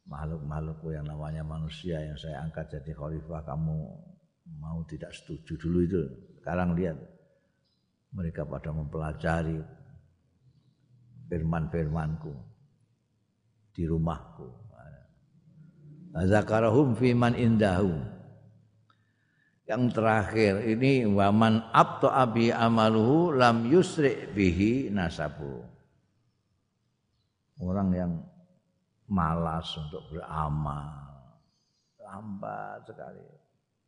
Makhluk-makhluk 0.07 0.85
yang 0.93 1.09
namanya 1.09 1.43
manusia 1.43 1.99
yang 1.99 2.15
saya 2.15 2.45
angkat 2.45 2.71
jadi 2.79 2.95
khalifah 2.95 3.43
kamu 3.43 3.77
mau 4.61 4.79
tidak 4.87 5.11
setuju 5.17 5.59
dulu 5.59 5.79
itu. 5.83 6.03
Sekarang 6.39 6.77
lihat 6.79 6.95
mereka 8.15 8.47
pada 8.47 8.71
mempelajari 8.71 9.59
firman-firmanku 11.27 12.31
di 13.75 13.83
rumahku. 13.89 14.67
Zakarahum 16.17 16.97
man 17.13 17.37
indahu. 17.37 18.16
Yang 19.67 19.99
terakhir 19.99 20.63
ini 20.63 21.03
waman 21.11 21.59
abto 21.75 22.07
abi 22.07 22.55
amaluhu 22.55 23.35
lam 23.35 23.67
yusri 23.67 24.31
bihi 24.31 24.95
nasabu. 24.95 25.67
Orang 27.59 27.91
yang 27.91 28.13
malas 29.11 29.67
untuk 29.75 30.07
beramal 30.07 30.87
lambat 31.99 32.87
sekali. 32.87 33.27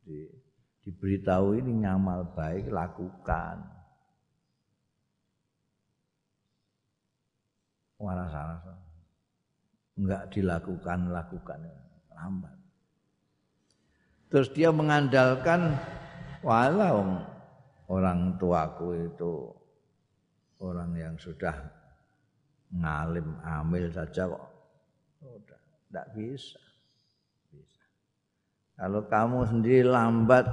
Di, 0.03 0.27
diberitahu 0.83 1.55
ini 1.63 1.87
ngamal 1.87 2.35
baik 2.35 2.67
lakukan. 2.67 3.63
Waras 7.99 8.31
waras 8.31 8.63
enggak 9.99 10.31
dilakukan 10.31 11.11
lakukan 11.11 11.59
lambat 12.15 12.58
terus 14.29 14.49
dia 14.53 14.69
mengandalkan 14.69 15.75
walau 16.45 17.21
orang 17.89 18.37
tuaku 18.37 19.09
itu 19.09 19.49
orang 20.61 20.93
yang 20.95 21.15
sudah 21.17 21.53
ngalim 22.69 23.33
amil 23.41 23.89
saja 23.89 24.29
kok. 24.29 24.45
Udah 25.25 25.61
enggak 25.89 26.07
bisa 26.13 26.61
bisa. 27.49 27.83
Kalau 28.77 29.03
kamu 29.09 29.39
sendiri 29.49 29.83
lambat 29.83 30.45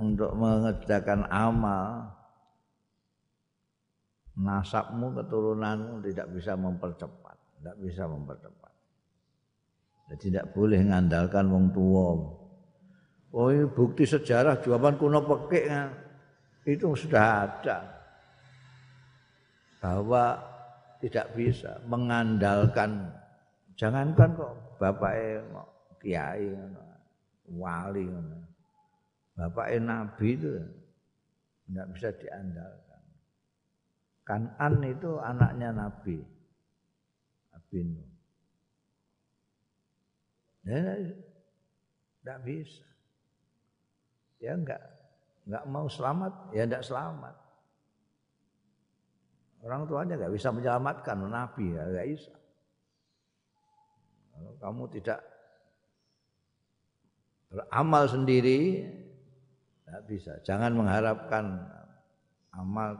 untuk 0.00 0.32
mengerjakan 0.34 1.28
amal 1.28 2.08
nasabmu 4.38 5.12
keturunanmu 5.12 6.00
tidak 6.06 6.26
bisa 6.32 6.54
mempercepat 6.54 7.28
tidak 7.58 7.76
bisa 7.82 8.06
mempercepat. 8.06 8.72
Jadi 10.08 10.30
tidak 10.30 10.54
boleh 10.54 10.78
mengandalkan 10.80 11.50
wong 11.50 11.66
tua. 11.74 12.06
Oh 13.28 13.52
bukti 13.68 14.08
sejarah 14.08 14.56
jawaban 14.64 14.96
kuno 14.96 15.20
pekik 15.20 15.68
kan. 15.68 15.92
itu 16.64 16.92
sudah 16.96 17.44
ada. 17.44 17.78
Bahwa 19.80 20.36
tidak 21.00 21.36
bisa 21.36 21.76
mengandalkan. 21.84 23.12
Jangankan 23.78 24.34
kok 24.34 24.52
bapak 24.80 25.44
kiai 26.02 26.50
wali 27.48 28.10
bapak 29.38 29.78
nabi 29.78 30.34
itu 30.34 30.50
tidak 31.68 31.86
bisa 31.94 32.08
diandalkan. 32.16 33.02
Kanan 34.26 34.74
itu 34.84 35.10
anaknya 35.20 35.68
nabi. 35.72 36.20
Nabi 37.54 37.78
Nuh. 37.86 38.08
Ya, 40.68 41.00
tidak 42.20 42.38
bisa. 42.44 42.88
Ya 44.38 44.54
enggak, 44.54 44.78
enggak 45.46 45.64
mau 45.66 45.86
selamat, 45.90 46.32
ya 46.54 46.62
enggak 46.62 46.86
selamat. 46.86 47.34
Orang 49.66 49.90
tuanya 49.90 50.14
enggak 50.14 50.34
bisa 50.38 50.54
menyelamatkan 50.54 51.18
Nabi, 51.26 51.74
ya 51.74 51.82
enggak 51.82 52.08
bisa. 52.14 52.34
Kalau 54.30 54.52
kamu 54.62 54.82
tidak 54.94 55.20
beramal 57.50 58.04
sendiri, 58.06 58.86
enggak 59.82 60.02
bisa. 60.06 60.32
Jangan 60.46 60.70
mengharapkan 60.78 61.44
amal 62.54 62.94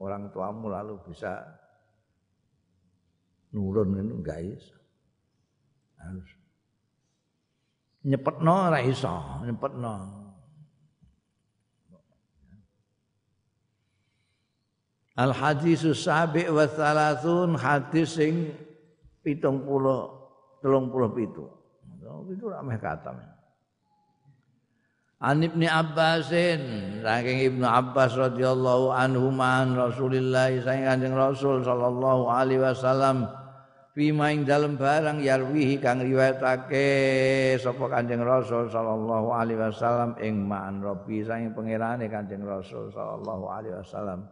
orang 0.00 0.32
tuamu 0.32 0.72
lalu 0.72 0.96
bisa 1.04 1.44
nurun 3.52 3.92
itu 4.00 4.14
enggak 4.24 4.40
bisa. 4.40 4.76
Harus 6.00 6.30
nyepetno 8.02 8.54
ora 8.72 8.80
iso 8.82 9.14
nyepetno 9.46 10.21
Al 15.12 15.32
hadis 15.36 15.84
sabi 15.92 16.48
wa 16.48 16.64
thalathun 16.64 17.60
hadis 17.60 18.16
sing 18.16 18.48
70 19.24 19.68
37 20.64 22.32
itu 22.32 22.46
rameh 22.48 22.78
kata 22.80 23.12
An 25.22 25.38
Ibnu 25.38 25.68
Abbasin 25.70 26.62
saking 26.98 27.38
Ibnu 27.54 27.62
Abbas 27.62 28.18
radhiyallahu 28.18 28.90
anhu 28.90 29.30
man 29.30 29.78
Rasulillah 29.78 30.50
saking 30.58 30.86
Kanjeng 30.88 31.14
Rasul 31.14 31.62
sallallahu 31.62 32.26
alaihi 32.26 32.58
wasallam 32.58 33.30
Fima 33.92 34.32
ing 34.32 34.48
dalem 34.48 34.80
barang 34.80 35.20
yarwihi 35.20 35.76
kang 35.76 36.00
riwayatake 36.00 36.88
sapa 37.60 37.92
Kanjeng 37.92 38.24
Rasul 38.24 38.72
sallallahu 38.72 39.28
alaihi 39.36 39.60
wasallam 39.60 40.16
ing 40.16 40.48
ma'an 40.48 40.80
Rabbi 40.80 41.20
sang 41.20 41.52
pangerane 41.52 42.08
Kanjeng 42.08 42.40
Rasul 42.40 42.88
sallallahu 42.88 43.52
alaihi 43.52 43.76
wasallam. 43.76 44.24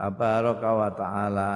Tabaraka 0.00 0.70
wa 0.72 0.88
taala. 0.96 1.52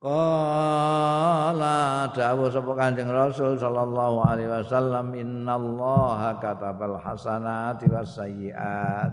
Qala 0.00 2.08
dawuh 2.08 2.48
sapa 2.48 2.72
Kanjeng 2.72 3.12
Rasul 3.12 3.60
sallallahu 3.60 4.24
alaihi 4.24 4.48
wasallam 4.48 5.12
innallaha 5.12 6.40
katabal 6.40 6.96
hasanati 6.96 7.84
was 7.92 8.16
sayyiat. 8.16 9.12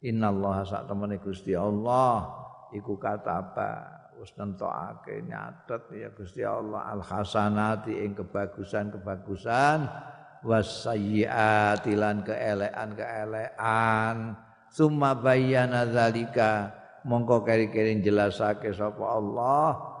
Innallaha 0.00 0.64
sak 0.64 0.88
temene 0.88 1.20
Gusti 1.20 1.52
Allah 1.52 2.24
iku 2.72 2.96
kataba 2.96 3.84
wis 4.16 4.32
nentokake 4.40 5.20
nyatet 5.28 5.92
ya 5.92 6.08
Gusti 6.16 6.40
Allah 6.40 6.88
al 6.88 7.04
hasanati 7.04 8.00
ing 8.00 8.16
kebagusan-kebagusan 8.16 9.84
wasayyiati 10.46 11.98
lan 11.98 12.22
keelekan-keelekan 12.24 14.38
summa 14.70 15.18
bayyana 15.18 15.90
zalika 15.90 16.85
mongko 17.06 17.46
keri-keri 17.46 18.02
jelasake 18.02 18.74
sapa 18.74 19.04
Allah. 19.06 19.94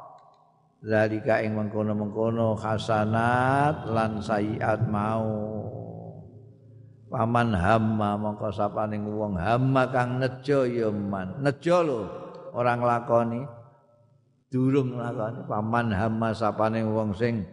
Zalika 0.86 1.40
ing 1.40 1.56
mengkono-mengkono 1.56 2.58
hasanat 2.58 3.88
lan 3.88 4.20
sayiat 4.20 4.86
mau. 4.86 5.24
Paman 7.06 7.54
hamma 7.54 8.18
mongko 8.18 8.50
sapaning 8.52 9.06
wong 9.08 9.38
hamma 9.38 9.88
kang 9.88 10.20
nejo 10.20 10.66
ya 10.68 10.90
man. 10.92 11.40
Nejo 11.40 11.78
lho 11.80 12.00
orang 12.52 12.82
lakoni 12.82 13.40
durung 14.50 14.98
lakoni 14.98 15.46
paman 15.46 15.94
hama 15.94 16.34
sapane 16.34 16.82
wong 16.84 17.16
sing 17.16 17.46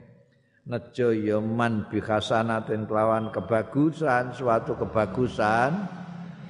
nejo 0.68 1.16
ya 1.16 1.40
man. 1.40 1.88
Bi 1.88 2.04
khasanatin 2.04 2.86
kelawan 2.86 3.32
kebagusan 3.32 4.36
suatu 4.36 4.78
kebagusan. 4.78 6.02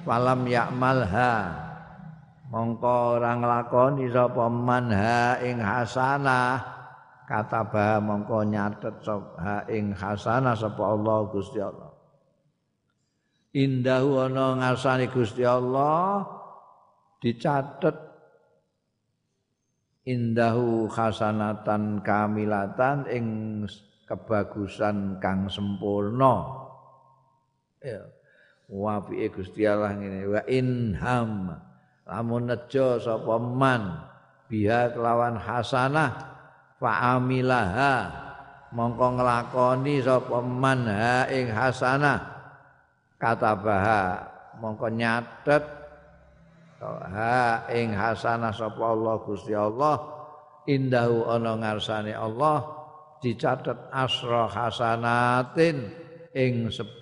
Falam 0.04 0.44
yakmalha 0.44 1.63
mongko 2.54 3.18
ora 3.18 3.34
nglakoni 3.34 4.06
sapa 4.14 4.46
man 4.46 4.94
ha 4.94 5.42
ing 5.42 5.58
hasanah. 5.58 6.62
Kata 7.26 7.66
bah 7.66 7.98
mongko 7.98 8.46
nyatet 8.46 9.02
ha 9.42 9.66
ing 9.66 9.90
hasanah 9.90 10.54
sapa 10.54 10.82
Allah 10.86 11.18
Gusti 11.34 11.58
Allah. 11.58 11.90
Indahu 13.58 14.22
ana 14.22 14.54
ngarsane 14.62 15.10
Gusti 15.10 15.42
Allah 15.42 16.22
dicatet. 17.18 17.98
Indahu 20.04 20.86
hasanatan 20.92 22.04
kamilatan 22.04 23.08
ing 23.08 23.26
kebagusan 24.04 25.16
kang 25.18 25.48
sempurna. 25.48 26.62
Ya 27.80 28.04
wa 28.68 29.00
fi 29.00 29.28
Gusti 29.32 29.64
Allah 29.64 29.96
ngene 29.96 30.28
wa 30.28 30.42
inham 30.44 31.56
lamun 32.04 32.52
nejo 32.52 33.00
sapa 33.00 33.36
man 33.40 34.04
biha 34.48 34.92
kelawan 34.92 35.40
hasanah 35.40 36.10
fa 36.76 37.16
amilaha 37.16 38.12
mongko 38.74 39.06
nglakoni 39.16 40.04
sapa 40.04 40.42
man 40.44 40.84
ha 40.84 41.30
ing 41.30 41.48
hasanah. 41.48 42.34
Kata 43.14 43.56
baha 43.56 44.02
mongko 44.60 44.92
nyatet 44.92 45.64
ha 46.84 47.64
ing 47.72 47.96
hasanah 47.96 48.52
sapa 48.52 48.84
Allah 48.84 49.14
Gusti 49.24 49.56
Allah 49.56 49.96
indahu 50.68 51.24
ana 51.30 51.56
ngarsane 51.56 52.12
Allah 52.12 52.68
dicatet 53.24 53.88
asra 53.88 54.44
hasanatin 54.52 55.88
ing 56.36 56.68
10 56.68 57.00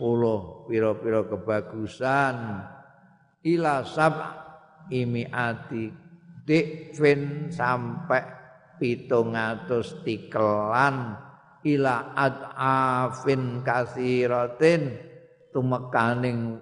pira-pira 0.70 1.26
kebagusan. 1.26 2.36
Ila 3.42 3.82
sab 3.82 4.14
imiati 4.92 5.88
dikfin 6.44 7.48
sampai 7.48 8.20
pitung 8.76 9.32
atus 9.32 10.04
tikelan 10.04 11.16
ila 11.64 12.12
ad'afin 12.12 13.64
kasiratin. 13.64 15.10
Tumekaning 15.52 16.56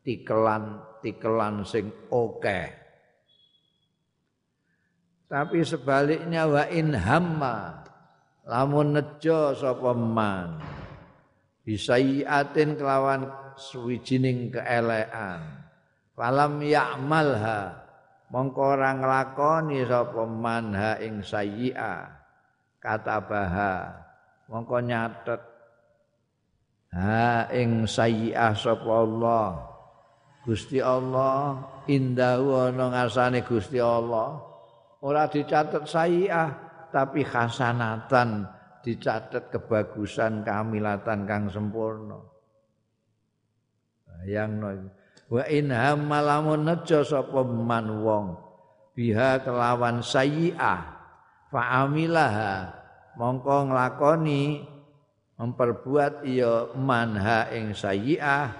tikelan 0.00 0.80
tikelan 1.04 1.60
sing 1.60 1.92
oke. 2.08 2.60
Tapi 5.28 5.60
sebaliknya 5.60 6.48
wa 6.48 6.64
in 6.72 6.96
hamma 6.96 7.84
lamun 8.48 8.96
nejo 8.96 9.52
sapa 9.52 9.92
man 9.92 10.58
bisayiatin 11.68 12.80
kelawan 12.80 13.28
suwijining 13.54 14.48
keelekan 14.50 15.59
falam 16.20 16.60
ya'malha. 16.60 17.80
Mongko 18.28 18.76
ora 18.76 18.92
nglakoni 18.92 19.88
sapa 19.88 20.22
man 20.28 20.76
ha 20.76 21.00
ing 21.00 21.24
sayyi'a. 21.24 22.04
Kata 22.76 23.24
baha 23.24 23.74
mongko 24.52 24.76
nyatet. 24.84 25.42
Ha 26.92 27.48
ing 27.56 27.88
sayyi'ah 27.88 28.52
sapa 28.52 28.92
Allah. 28.92 29.48
Gusti 30.44 30.80
Allah 30.80 31.64
indahu 31.88 32.68
ana 32.68 32.92
ngarsane 32.92 33.40
Gusti 33.40 33.80
Allah. 33.80 34.44
Ora 35.00 35.24
dicatat 35.32 35.88
sayiah 35.88 36.48
tapi 36.92 37.24
hasanatan 37.24 38.44
dicatat 38.84 39.48
kebagusan 39.48 40.44
kamilatan 40.44 41.24
kang 41.24 41.48
sempurna. 41.48 42.20
Yang 44.28 44.52
wa 45.30 45.46
in 45.46 45.70
hamalamun 45.70 46.66
nejo 46.66 47.06
sapa 47.06 47.46
man 47.46 48.02
wong 48.02 48.34
biha 48.98 49.40
kelawan 49.46 50.02
sayiah 50.02 50.98
fa 51.48 51.86
amilaha 51.86 52.74
mongko 53.14 53.70
nglakoni 53.70 54.66
memperbuat 55.40 56.28
iya 56.28 56.68
manha 56.76 57.48
ing 57.48 57.72
sayiah. 57.72 58.52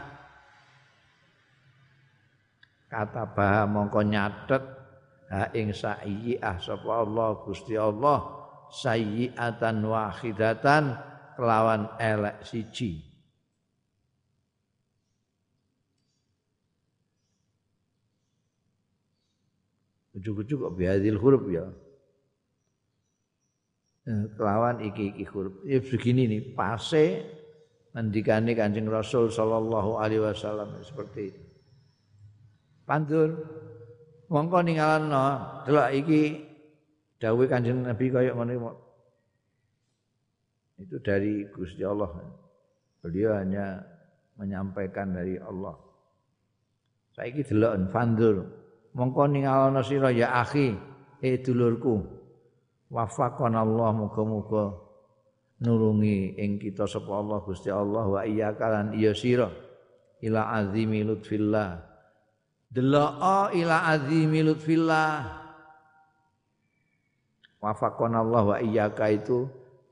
Kata 2.89 3.23
bah 3.37 3.69
mongko 3.69 4.01
nyatet 4.03 4.65
ha 5.31 5.53
ing 5.55 5.71
sayyi'ah 5.71 6.59
sapa 6.59 7.07
Allah 7.07 7.39
Gusti 7.47 7.79
Allah 7.79 8.19
sayyi'atan 8.73 9.87
wahidatan 9.87 10.99
kelawan 11.39 11.87
elek 12.03 12.43
siji 12.43 13.10
Ujuk-ujuk 20.17 20.75
bihadil 20.75 21.19
huruf 21.19 21.45
ya. 21.47 21.71
Eh, 24.11 24.25
kelawan 24.35 24.83
iki-iki 24.83 25.23
huruf. 25.31 25.63
Ya 25.63 25.79
begini 25.79 26.27
nih, 26.27 26.43
pase 26.57 27.23
ngendikane 27.95 28.55
Kanjeng 28.59 28.91
Rasul 28.91 29.31
sallallahu 29.31 30.03
alaihi 30.03 30.23
wasallam 30.23 30.79
seperti 30.83 31.31
itu. 31.31 31.51
pandur. 32.91 33.31
Mongko 34.31 34.63
ninggalno 34.63 35.27
delok 35.67 35.91
iki 35.91 36.23
dawuh 37.19 37.47
Kanjeng 37.51 37.83
Nabi 37.83 38.11
kaya 38.11 38.35
ngene 38.35 38.59
itu 40.83 40.97
dari 41.03 41.47
Gusti 41.51 41.83
Allah. 41.87 42.11
Beliau 43.03 43.39
hanya 43.39 43.83
menyampaikan 44.39 45.15
dari 45.15 45.35
Allah. 45.39 45.75
Saiki 47.15 47.43
delok 47.43 47.91
pandur 47.91 48.47
mongko 48.95 49.31
ninggalno 49.31 49.81
sira 49.87 50.11
ya 50.11 50.43
akhi 50.43 50.75
eh 51.23 51.39
dulurku. 51.39 52.19
Wafaqan 52.91 53.55
Allah 53.55 53.95
muga-muga 53.95 54.75
nulungi 55.63 56.35
ing 56.43 56.59
kita 56.59 56.91
sapa 56.91 57.23
Allah 57.23 57.39
Gusti 57.47 57.71
Allah 57.71 58.03
wa 58.03 58.23
iya 58.27 58.51
kalan 58.59 58.99
iya 58.99 59.15
sira. 59.15 59.47
Ila 60.21 60.51
azimi 60.59 61.07
lutfillah. 61.07 61.79
Delaa 62.67 63.55
ila 63.55 63.77
azimi 63.95 64.43
lutfillah. 64.43 65.39
Wafaqon 67.61 68.17
Allah 68.17 68.43
wa 68.43 68.57
iyyaka 68.59 69.07
itu 69.13 69.47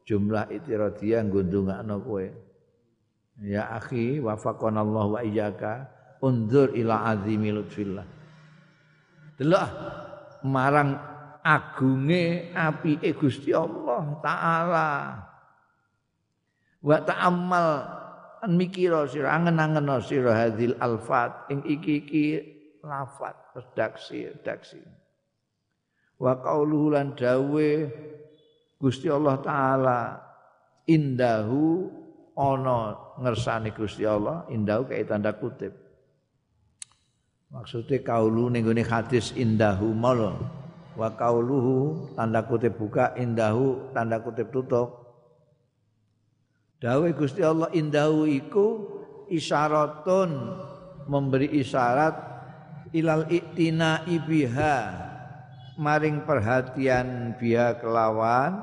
jumlah 0.09 0.51
itiradiyah 0.51 1.23
ngundungakno 1.23 1.97
kowe. 2.03 2.27
Ya 3.45 3.71
akhi 3.79 4.19
wafaqon 4.19 4.75
Allah 4.75 5.07
wa 5.07 5.21
iyyaka. 5.23 5.87
Unzur 6.19 6.75
ila 6.75 7.15
azimi 7.15 7.55
lutfillah 7.55 8.18
delok 9.39 9.71
marang 10.43 10.99
agunge 11.47 12.53
apike 12.53 13.15
Gusti 13.15 13.55
Allah 13.55 14.05
taala. 14.21 14.91
Wa 16.83 16.99
ta'ammal 17.03 17.69
mikira 18.51 19.07
sira 19.09 19.35
angen-angen 19.35 19.89
sira 20.03 20.35
hadil 20.47 20.77
alfat 20.79 21.51
ing 21.51 21.63
iki-iki 21.65 22.43
lafat 22.85 23.35
redaksi 23.57 24.31
redaksi. 24.31 24.83
Wa 26.19 26.39
qauluhu 26.39 26.95
lan 26.95 27.15
dawe 27.15 27.71
Gusti 28.79 29.11
Allah 29.11 29.37
taala 29.43 30.01
indahu 30.87 31.91
ana 32.39 32.95
ngersani 33.19 33.75
Gusti 33.75 34.07
Allah 34.07 34.47
indahu 34.51 34.87
kayak 34.87 35.11
tanda 35.11 35.35
kutip 35.35 35.88
maksudnya 37.49 37.99
kaulu 38.05 38.53
ning 38.53 38.65
hadis 38.85 39.33
indahu 39.33 39.93
mal 39.97 40.37
wa 40.99 41.09
kauluhu 41.15 42.11
tanda 42.19 42.45
kutip 42.45 42.77
buka 42.77 43.15
indahu 43.17 43.93
tanda 43.95 44.21
kutip 44.21 44.51
tutup. 44.51 45.09
Dawe 46.79 47.11
Gusti 47.11 47.43
Allah 47.43 47.71
indahu 47.75 48.27
iku 48.31 48.67
isyaratun 49.27 50.31
memberi 51.11 51.51
isyarat 51.59 52.15
ilal 52.95 53.27
iktina 53.27 54.07
ibiha 54.07 54.77
maring 55.75 56.23
perhatian 56.23 57.35
biha 57.35 57.79
kelawan 57.83 58.63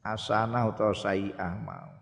asanah 0.00 0.72
atau 0.72 0.96
sayi'ah 0.96 1.52
mau 1.60 1.97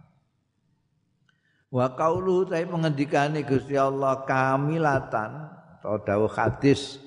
Wa 1.70 1.92
qaulu 1.98 2.46
ta 2.46 2.62
pengendikane 2.62 3.42
Gusti 3.42 3.74
Allah 3.74 4.22
kamilatan 4.22 5.30
atau 5.78 5.98
dawuh 5.98 6.30
hadis 6.30 7.02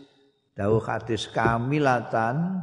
dawuh 0.52 0.84
hadis 0.84 1.32
kamilatan 1.32 2.60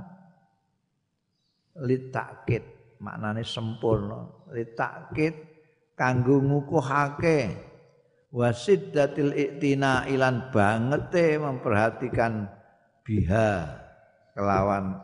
litakit 1.81 2.65
maknane 3.01 3.45
sempurna 3.45 4.29
litakit 4.53 5.35
kanggo 5.97 6.39
ngukuhake. 6.45 7.73
Wasiddatil 8.37 9.33
iktina 9.33 10.05
ilan 10.13 10.53
bangete 10.53 11.41
memperhatikan 11.41 12.45
biha 13.01 13.65
kelawan 14.37 15.01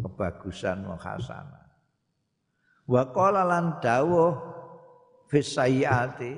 kebagusan 0.00 0.88
wa 0.88 0.96
hasanah. 0.96 1.66
Wa 2.88 3.12
qala 3.12 3.44
lan 3.44 3.84
dawuh 3.84 4.49
fisayati. 5.30 6.34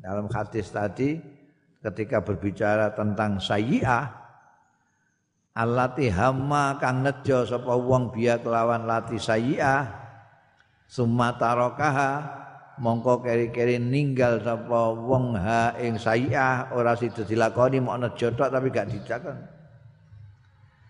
Dalam 0.00 0.26
hadis 0.32 0.72
tadi 0.72 1.20
ketika 1.84 2.24
berbicara 2.24 2.96
tentang 2.96 3.36
sayyi'ah 3.36 4.08
allati 5.54 6.10
hamma 6.10 6.80
kang 6.82 7.04
nejo 7.04 7.46
sapa 7.46 7.76
wong 7.78 8.10
biya 8.10 8.40
kelawan 8.42 8.88
lati 8.88 9.20
sayyi'ah 9.20 9.86
summa 10.88 11.36
tarakaha 11.38 12.42
mongko 12.82 13.22
keri-keri 13.22 13.78
ninggal 13.78 14.42
sapa 14.42 14.98
wong 14.98 15.38
ha 15.38 15.78
ing 15.78 15.94
sayyi'ah 15.94 16.74
ora 16.74 16.98
sida 16.98 17.22
dilakoni 17.22 17.78
mok 17.78 18.00
nejo 18.02 18.34
tok 18.34 18.50
tapi 18.50 18.66
gak 18.72 18.90
dicakon 18.90 19.38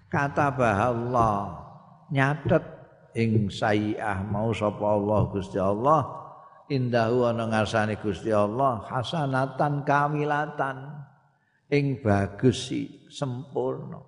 kata 0.09 0.49
Allah 0.55 1.61
nyatet 2.09 2.65
ing 3.19 3.53
sayyi'ah 3.53 4.25
mau 4.25 4.49
sapa 4.55 4.81
Allah 4.81 5.21
Gusti 5.29 5.61
Allah 5.61 6.24
indahu 6.69 7.29
ana 7.29 7.49
ngarsane 7.51 8.01
Gusti 8.01 8.33
Allah 8.33 8.85
hasanatan 8.89 9.85
kamilatan 9.85 11.05
ing 11.69 12.01
bagus 12.01 12.73
sempurna. 13.11 14.01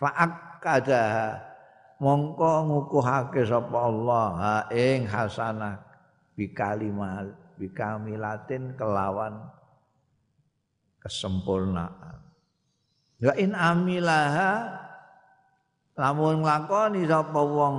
Fa'akada 0.00 1.36
mongko 2.00 2.52
ngukuhake 2.66 3.44
sapa 3.44 3.78
Allah. 3.78 4.26
Ha 4.40 4.56
ing 4.72 5.04
hasanah 5.04 5.76
bi 6.32 6.48
kalimat 6.50 7.28
bi 7.60 7.68
kamilatin 7.68 8.72
kelawan 8.74 9.36
kesempurnaan. 11.04 12.16
Wa 13.20 13.36
in 13.36 13.52
amilaha 13.52 14.80
lamun 16.00 16.40
nglakoni 16.40 17.04
sapa 17.04 17.40
wong 17.44 17.76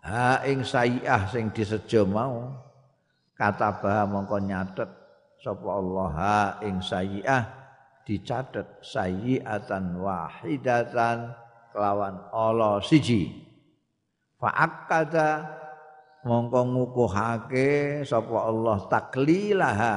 ha 0.00 0.40
ing 0.48 0.64
sayiah 0.64 1.28
sing 1.28 1.52
disejo 1.52 2.08
mau 2.08 2.65
kata 3.36 3.78
bah 3.84 4.08
mongko 4.08 4.40
nyatet 4.40 4.88
sapa 5.44 5.68
Allah 5.68 6.16
ing 6.64 6.80
sayyi'ah 6.80 7.44
dicatet 8.08 8.80
sayyi'atan 8.80 10.00
wahidatan 10.00 11.36
kelawan 11.70 12.16
Allah 12.32 12.80
siji. 12.80 13.44
Fa'akkada 14.40 15.44
mongko 16.24 16.60
ngukuhake 16.72 18.02
sapa 18.08 18.48
Allah 18.48 18.88
taklilaha 18.88 19.96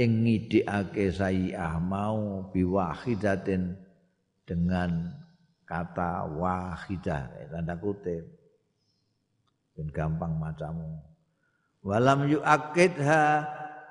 ing 0.00 0.24
ngidikake 0.24 1.12
sayyi'ah 1.12 1.76
mau 1.78 2.48
biwahidatin 2.48 3.76
dengan 4.48 5.12
kata 5.68 6.32
wahidah 6.32 7.28
tanda 7.52 7.76
kutip. 7.76 8.24
Dan 9.74 9.90
gampang 9.90 10.38
macamu 10.38 11.13
walam 11.84 12.26
yuakidha 12.26 13.44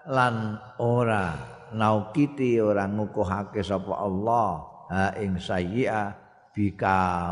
lan 0.10 0.58
ora. 0.82 1.54
Naukiti 1.74 2.62
ora 2.62 2.86
ngukuhake 2.86 3.62
sapa 3.66 3.98
Allah. 3.98 4.62
Ha 4.94 5.18
ing 5.18 5.42
sayyi'a 5.42 6.14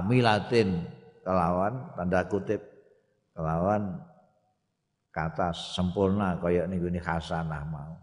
milatin 0.08 0.82
kelawan 1.21 1.93
tanda 1.93 2.26
kutip 2.26 2.58
kelawan 3.38 4.02
kata 5.13 5.54
sempurna 5.54 6.41
kaya 6.41 6.65
niku 6.65 6.89
ni 6.89 6.97
hasanah 6.97 7.62
mau. 7.69 7.93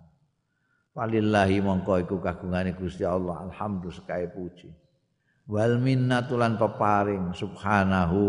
Walillahi 0.94 1.58
mongko 1.62 2.06
iku 2.06 2.22
kagungane 2.22 2.74
Gusti 2.74 3.02
Allah. 3.02 3.50
Alhamdulillah 3.50 3.98
sekae 4.02 4.26
puji. 4.34 4.70
Wal 5.46 5.78
minnatulan 5.78 6.58
peparing. 6.58 7.34
Subhanahu. 7.34 8.22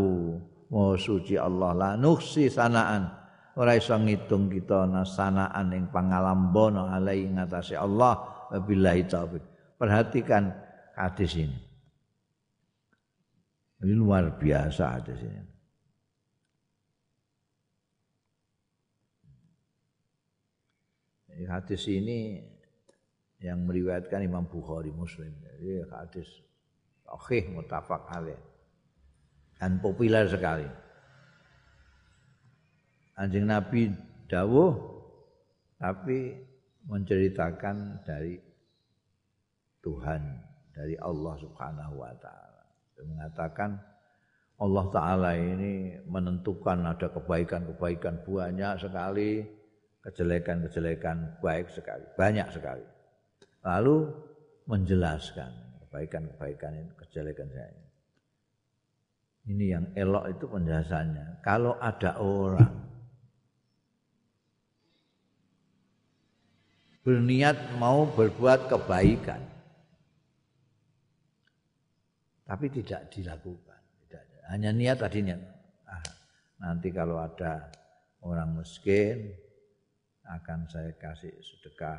Maha 0.70 0.94
suci 1.02 1.34
Allah. 1.34 1.74
La 1.74 1.90
nuksi 1.98 2.46
sanaan 2.46 3.19
ora 3.60 3.76
iso 3.76 3.92
ngitung 3.92 4.48
kita 4.48 4.88
nasanaan 4.88 5.76
ing 5.76 5.92
pangalambono 5.92 6.88
alai 6.88 7.28
ngatasé 7.28 7.76
Allah 7.76 8.48
wabillahi 8.56 9.04
taufik 9.04 9.44
perhatikan 9.76 10.56
hadis 10.96 11.36
ini. 11.36 11.60
Ini 13.80 13.96
luar 13.96 14.36
biasa 14.36 14.84
hadis 15.00 15.20
ini. 15.24 15.44
Hadis 21.48 21.88
ini 21.88 22.36
yang 23.40 23.64
meriwayatkan 23.64 24.20
Imam 24.20 24.44
Bukhari 24.52 24.92
Muslim. 24.92 25.32
Jadi 25.40 25.88
hadis 25.88 26.28
sahih 27.08 27.48
mutafak 27.56 28.04
alaih. 28.12 28.36
Dan 29.56 29.80
populer 29.80 30.28
sekali 30.28 30.68
Anjing 33.20 33.52
Nabi 33.52 33.92
dawuh 34.32 34.80
tapi 35.76 36.40
menceritakan 36.88 38.08
dari 38.08 38.40
Tuhan, 39.84 40.24
dari 40.72 40.96
Allah 41.04 41.36
Subhanahu 41.40 42.00
wa 42.00 42.16
taala. 42.16 42.64
Mengatakan 43.00 43.76
Allah 44.60 44.86
taala 44.92 45.32
ini 45.36 46.00
menentukan 46.08 46.84
ada 46.84 47.12
kebaikan-kebaikan 47.12 48.24
banyak 48.24 48.74
sekali, 48.80 49.44
kejelekan-kejelekan 50.04 51.44
baik 51.44 51.68
sekali, 51.76 52.04
banyak 52.16 52.48
sekali. 52.56 52.88
Lalu 53.68 54.08
menjelaskan 54.68 55.52
kebaikan-kebaikan 55.88 56.72
ini, 56.76 56.92
kejelekan 56.96 57.52
saya. 57.52 57.84
Ini 59.48 59.66
yang 59.76 59.86
elok 59.96 60.26
itu 60.36 60.46
penjelasannya. 60.48 61.44
Kalau 61.44 61.76
ada 61.80 62.20
orang 62.20 62.89
berniat 67.10 67.58
mau 67.82 68.06
berbuat 68.06 68.70
kebaikan. 68.70 69.42
Tapi 72.46 72.66
tidak 72.70 73.10
dilakukan. 73.10 73.82
Tidak 74.06 74.22
hanya 74.54 74.70
niat 74.70 75.02
tadi 75.02 75.26
niat. 75.26 75.42
Ah, 75.90 76.06
nanti 76.62 76.94
kalau 76.94 77.18
ada 77.18 77.66
orang 78.22 78.62
miskin 78.62 79.34
akan 80.30 80.70
saya 80.70 80.94
kasih 81.02 81.34
sedekah 81.42 81.98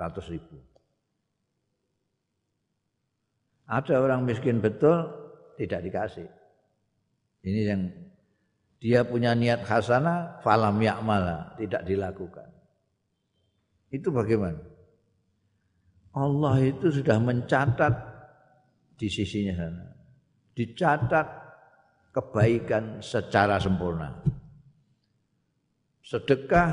100 0.00 0.32
ribu. 0.32 0.56
Ada 3.68 4.00
orang 4.00 4.24
miskin 4.24 4.64
betul 4.64 5.12
tidak 5.60 5.84
dikasih. 5.84 6.28
Ini 7.44 7.60
yang 7.68 7.82
dia 8.80 9.04
punya 9.04 9.36
niat 9.36 9.60
hasanah 9.68 10.40
falam 10.40 10.80
yakmala 10.80 11.52
tidak 11.60 11.84
dilakukan. 11.84 12.48
Itu 13.92 14.08
bagaimana? 14.08 14.56
Allah 16.16 16.56
itu 16.64 16.88
sudah 16.88 17.20
mencatat 17.20 17.94
di 18.96 19.06
sisinya 19.12 19.54
sana. 19.54 19.84
Dicatat 20.56 21.26
kebaikan 22.10 23.04
secara 23.04 23.60
sempurna. 23.60 24.16
Sedekah 26.00 26.68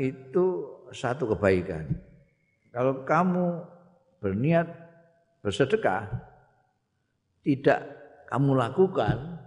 itu 0.00 0.66
satu 0.90 1.36
kebaikan. 1.36 1.86
Kalau 2.72 3.04
kamu 3.04 3.46
berniat 4.18 4.66
bersedekah 5.44 6.10
tidak 7.46 7.80
kamu 8.28 8.56
lakukan 8.58 9.39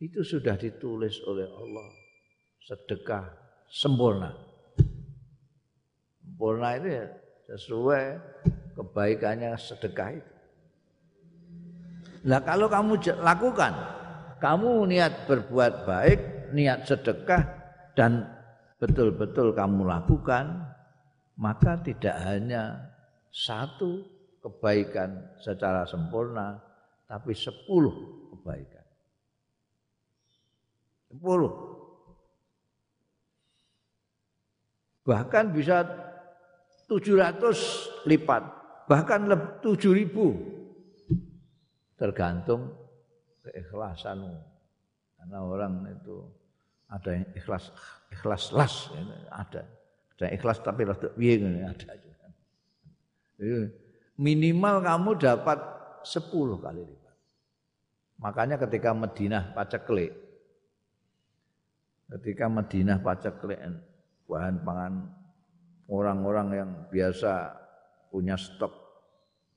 itu 0.00 0.24
sudah 0.24 0.56
ditulis 0.56 1.20
oleh 1.28 1.44
Allah 1.44 1.88
sedekah 2.64 3.24
sempurna. 3.68 4.32
Sempurna 6.24 6.68
itu 6.80 6.88
ya 6.88 7.06
sesuai 7.52 8.04
kebaikannya 8.80 9.52
sedekah 9.60 10.10
itu. 10.16 10.34
Nah 12.24 12.40
kalau 12.40 12.72
kamu 12.72 13.00
lakukan, 13.20 13.72
kamu 14.40 14.88
niat 14.88 15.28
berbuat 15.28 15.84
baik, 15.84 16.20
niat 16.56 16.88
sedekah 16.88 17.42
dan 17.92 18.24
betul-betul 18.80 19.52
kamu 19.52 19.84
lakukan, 19.84 20.64
maka 21.36 21.76
tidak 21.80 22.16
hanya 22.24 22.88
satu 23.28 24.04
kebaikan 24.40 25.36
secara 25.40 25.84
sempurna, 25.84 26.60
tapi 27.04 27.36
sepuluh 27.36 27.92
kebaikan. 28.32 28.79
Sepuluh. 31.10 31.50
Bahkan 35.02 35.50
bisa 35.50 35.82
tujuh 36.86 37.18
ratus 37.18 37.90
lipat, 38.06 38.46
bahkan 38.86 39.26
tujuh 39.58 39.90
ribu. 39.90 40.38
Tergantung 41.98 42.70
keikhlasanmu. 43.42 44.38
Karena 45.18 45.38
orang 45.44 45.84
itu 45.90 46.16
ada 46.88 47.10
yang 47.12 47.26
ikhlas 47.34 47.74
ikhlas 48.14 48.54
las 48.54 48.74
ada. 49.34 49.66
Ada 50.16 50.26
ikhlas 50.32 50.62
tapi 50.62 50.86
rada 50.86 51.10
ada 51.10 51.92
juga. 51.98 52.26
Minimal 54.20 54.76
kamu 54.84 55.10
dapat 55.18 55.58
sepuluh 56.06 56.60
kali 56.62 56.86
lipat. 56.86 57.16
Makanya 58.20 58.56
ketika 58.62 58.94
Madinah 58.94 59.56
paceklik 59.56 60.29
ketika 62.18 62.50
Madinah 62.50 62.98
paceklik 62.98 63.60
bahan 64.26 64.62
pangan 64.66 64.94
orang-orang 65.90 66.48
yang 66.54 66.70
biasa 66.90 67.54
punya 68.10 68.34
stok 68.34 68.74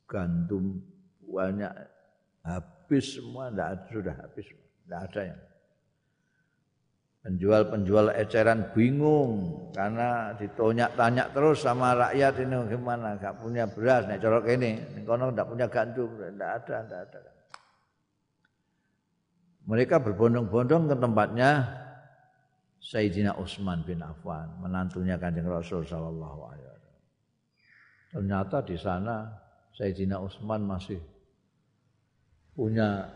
gandum 0.05 0.77
banyak 1.25 1.73
habis 2.45 3.17
semua 3.17 3.49
tidak 3.49 3.89
sudah 3.89 4.15
habis 4.17 4.45
tidak 4.53 5.01
ada 5.09 5.21
yang. 5.33 5.41
Penjual-penjual 7.23 8.11
eceran 8.19 8.75
bingung 8.75 9.71
karena 9.71 10.35
ditonyak 10.35 10.91
tanya 10.99 11.31
terus 11.31 11.63
sama 11.63 11.95
rakyat 11.95 12.35
ini 12.43 12.67
gimana 12.67 13.15
gak 13.15 13.39
punya 13.39 13.63
beras 13.63 14.03
nek 14.11 14.19
corok 14.19 14.51
ini 14.51 14.83
kono 15.07 15.31
tidak 15.31 15.47
punya 15.47 15.65
gandum 15.71 16.11
tidak 16.19 16.51
ada 16.59 16.75
tidak 16.83 16.99
ada. 17.07 17.19
Mereka 19.63 20.03
berbondong-bondong 20.03 20.91
ke 20.91 20.95
tempatnya 20.99 21.51
Sayyidina 22.83 23.39
Utsman 23.39 23.79
bin 23.87 24.03
Affan, 24.03 24.59
menantunya 24.59 25.15
Kanjeng 25.15 25.47
Rasul 25.47 25.87
sallallahu 25.87 26.51
alaihi 26.51 26.67
wasallam. 26.67 27.03
Ternyata 28.11 28.57
di 28.67 28.75
sana 28.75 29.31
Sayyidina 29.71 30.19
Utsman 30.19 30.67
masih 30.67 30.99
punya 32.51 33.07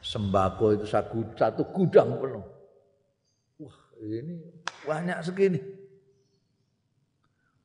sembako 0.00 0.80
itu 0.80 0.86
satu 0.88 1.62
gudang 1.76 2.18
penuh. 2.18 2.44
Wah, 3.60 3.78
ini 4.00 4.40
banyak 4.88 5.18
segini. 5.20 5.60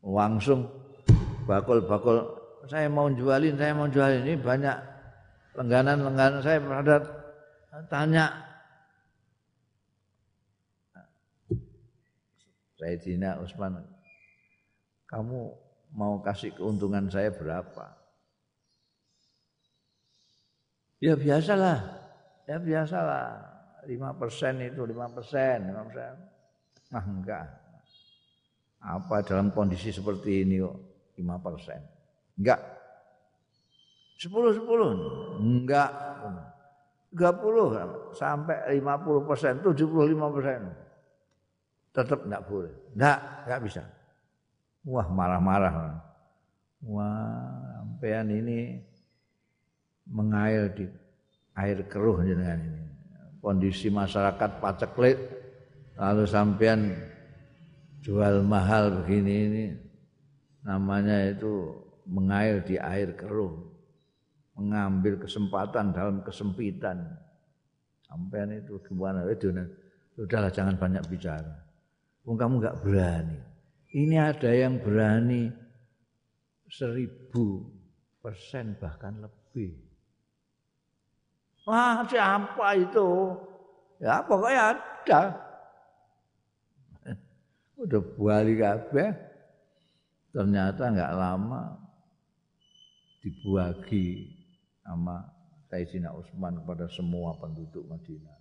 Langsung 0.04 0.68
bakul-bakul 1.48 2.38
saya 2.68 2.92
mau 2.92 3.08
jualin, 3.08 3.56
saya 3.56 3.72
mau 3.72 3.88
jualin 3.88 4.28
ini 4.28 4.36
banyak 4.36 4.76
lengganan-lengganan 5.56 6.44
saya 6.44 6.60
pada 6.60 6.96
tanya 7.88 8.47
Sayyidina 12.78 13.42
Utsman 13.42 13.82
kamu 15.10 15.50
mau 15.98 16.22
kasih 16.22 16.54
keuntungan 16.54 17.10
saya 17.10 17.34
berapa? 17.34 17.96
Ya 21.02 21.14
biasalah, 21.18 21.80
ya 22.46 22.58
biasalah. 22.62 23.56
lima 23.88 24.12
persen 24.20 24.60
itu 24.68 24.84
lima 24.84 25.08
persen, 25.08 25.72
lima 25.72 25.88
persen. 25.88 26.14
Nah 26.92 27.06
enggak. 27.08 27.46
Apa 28.84 29.24
dalam 29.24 29.56
kondisi 29.56 29.96
seperti 29.96 30.44
ini 30.44 30.60
kok 30.60 30.76
lima 31.16 31.40
persen? 31.40 31.80
Enggak. 32.36 32.60
Sepuluh 34.20 34.52
sepuluh? 34.52 34.92
Enggak. 35.40 35.88
Tiga 37.08 37.32
puluh 37.32 37.72
sampai 38.12 38.76
lima 38.76 39.00
puluh 39.00 39.24
persen, 39.24 39.64
tujuh 39.64 39.88
puluh 39.88 40.12
lima 40.12 40.28
persen 40.28 40.87
tetap 41.98 42.30
enggak 42.30 42.46
boleh. 42.46 42.74
Enggak, 42.94 43.20
enggak 43.50 43.62
bisa. 43.66 43.84
Wah, 44.86 45.10
marah-marah. 45.10 45.98
Wah, 46.86 47.82
sampean 47.82 48.30
ini 48.30 48.78
mengair 50.06 50.70
di 50.78 50.86
air 51.58 51.82
keruh 51.90 52.22
dengan 52.22 52.62
ini. 52.62 52.86
Kondisi 53.42 53.90
masyarakat 53.90 54.62
paceklik 54.62 55.18
lalu 55.98 56.24
sampean 56.30 56.94
jual 58.06 58.46
mahal 58.46 59.02
begini 59.02 59.34
ini 59.50 59.66
namanya 60.62 61.34
itu 61.34 61.74
mengair 62.06 62.62
di 62.62 62.78
air 62.78 63.18
keruh. 63.18 63.74
Mengambil 64.58 65.22
kesempatan 65.22 65.94
dalam 65.94 66.26
kesempitan. 66.26 67.02
Sampean 68.06 68.58
itu 68.58 68.82
gimana? 68.86 69.22
Udahlah 70.18 70.50
jangan 70.50 70.78
banyak 70.82 71.06
bicara. 71.10 71.67
Wong 72.28 72.36
kamu 72.36 72.60
nggak 72.60 72.80
berani. 72.84 73.40
Ini 73.96 74.20
ada 74.20 74.52
yang 74.52 74.84
berani 74.84 75.48
seribu 76.68 77.64
persen 78.20 78.76
bahkan 78.76 79.16
lebih. 79.24 79.80
Wah 81.64 82.04
siapa 82.04 82.76
itu? 82.76 83.32
Ya 84.04 84.20
pokoknya 84.28 84.76
ada. 84.76 85.22
Udah 87.88 88.04
balik 88.20 88.60
kabeh. 88.60 89.10
Ternyata 90.36 90.84
nggak 90.84 91.16
lama 91.16 91.80
dibuagi 93.24 94.36
sama 94.84 95.24
Sayyidina 95.72 96.12
Utsman 96.12 96.60
kepada 96.60 96.92
semua 96.92 97.40
penduduk 97.40 97.88
Madinah. 97.88 98.37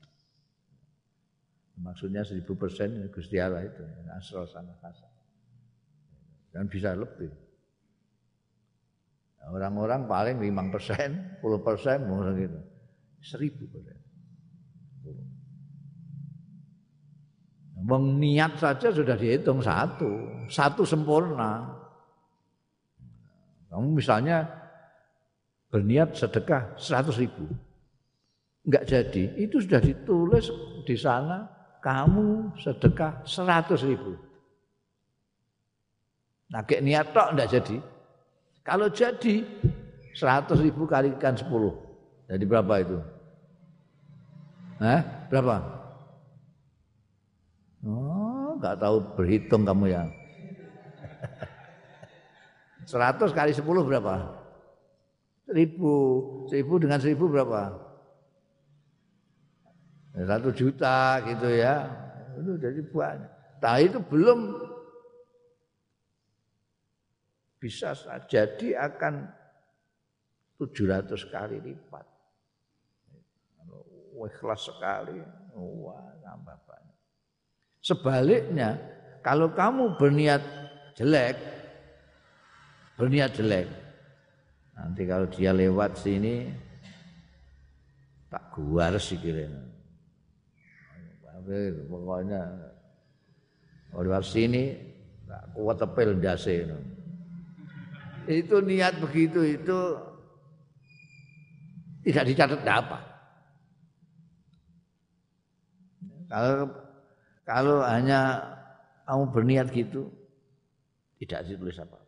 Maksudnya 1.77 2.25
seribu 2.25 2.57
persen 2.57 3.09
Gusti 3.13 3.37
Allah 3.37 3.69
itu 3.69 3.85
asal 4.17 4.49
sana 4.49 4.73
kasar. 4.81 5.13
Dan 6.53 6.73
bisa 6.73 6.97
lebih. 6.97 7.29
Orang-orang 9.47 10.09
paling 10.11 10.37
lima 10.43 10.67
persen, 10.73 11.39
puluh 11.39 11.61
persen, 11.63 12.03
mungkin 12.09 12.35
gitu. 12.35 12.59
Seribu 13.23 13.69
persen. 13.69 13.99
Bang 17.87 18.19
niat 18.19 18.59
saja 18.59 18.91
sudah 18.91 19.15
dihitung 19.15 19.63
satu, 19.63 20.43
satu 20.51 20.83
sempurna. 20.83 21.71
Kamu 23.71 23.95
misalnya 23.95 24.43
berniat 25.71 26.17
sedekah 26.19 26.75
seratus 26.75 27.21
ribu, 27.21 27.47
enggak 28.67 28.91
jadi, 28.91 29.39
itu 29.39 29.63
sudah 29.63 29.79
ditulis 29.79 30.51
di 30.83 30.97
sana 30.99 31.56
kamu 31.87 32.51
sedekah 32.59 33.23
seratus 33.23 33.87
ribu. 33.87 34.19
Nah, 36.51 36.67
kayak 36.67 36.83
niat 36.83 37.07
tok 37.15 37.31
enggak 37.31 37.51
jadi. 37.55 37.77
Kalau 38.67 38.91
jadi 38.91 39.47
seratus 40.11 40.59
ribu 40.59 40.83
kalikan 40.91 41.39
sepuluh. 41.39 41.79
Jadi 42.27 42.43
berapa 42.43 42.75
itu? 42.83 42.99
Hah? 44.83 45.31
Berapa? 45.31 45.57
Oh, 47.87 48.59
enggak 48.59 48.83
tahu 48.83 48.97
berhitung 49.15 49.63
kamu 49.63 49.95
ya. 49.95 50.03
Seratus 52.91 53.31
kali 53.31 53.55
sepuluh 53.55 53.87
berapa? 53.87 54.35
Seribu. 55.47 55.95
Seribu 56.51 56.83
dengan 56.83 56.99
seribu 56.99 57.31
berapa? 57.31 57.86
Satu 60.25 60.49
juta 60.57 61.21
gitu 61.29 61.49
ya. 61.53 61.85
Itu 62.41 62.57
jadi 62.57 62.81
banyak. 62.89 63.33
Nah 63.61 63.77
itu 63.83 63.99
belum 64.01 64.39
bisa 67.61 67.93
jadi 68.31 68.69
akan 68.79 69.29
700 70.57 71.21
kali 71.29 71.57
lipat. 71.61 72.07
Ikhlas 74.17 74.73
sekali 74.73 75.21
wah 75.53 76.09
tambah 76.25 76.57
banyak. 76.65 76.99
Sebaliknya 77.85 78.81
kalau 79.21 79.53
kamu 79.53 80.01
berniat 80.01 80.41
jelek 80.97 81.37
berniat 82.97 83.37
jelek 83.37 83.69
nanti 84.73 85.03
kalau 85.05 85.29
dia 85.29 85.53
lewat 85.53 86.01
sini 86.01 86.49
tak 88.33 88.57
guar 88.57 88.97
sih 88.97 89.21
kira 89.21 89.53
pokoknya. 91.87 92.43
Lewat 93.97 94.29
sini 94.29 94.77
kuat 95.57 95.81
tepel 95.81 96.21
dasi 96.21 96.69
itu 98.27 98.57
niat 98.59 98.99
begitu 98.99 99.41
itu 99.43 99.79
tidak 102.07 102.25
dicatat 102.27 102.61
apa. 102.67 102.99
Kalau 106.27 106.55
kalau 107.47 107.77
hanya 107.87 108.43
kamu 109.07 109.25
berniat 109.31 109.67
gitu 109.71 110.11
tidak 111.23 111.47
ditulis 111.47 111.79
apa 111.79 112.03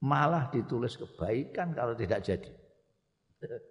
malah 0.00 0.48
ditulis 0.48 0.96
kebaikan 0.96 1.76
kalau 1.76 1.92
tidak 1.94 2.24
jadi. 2.24 2.52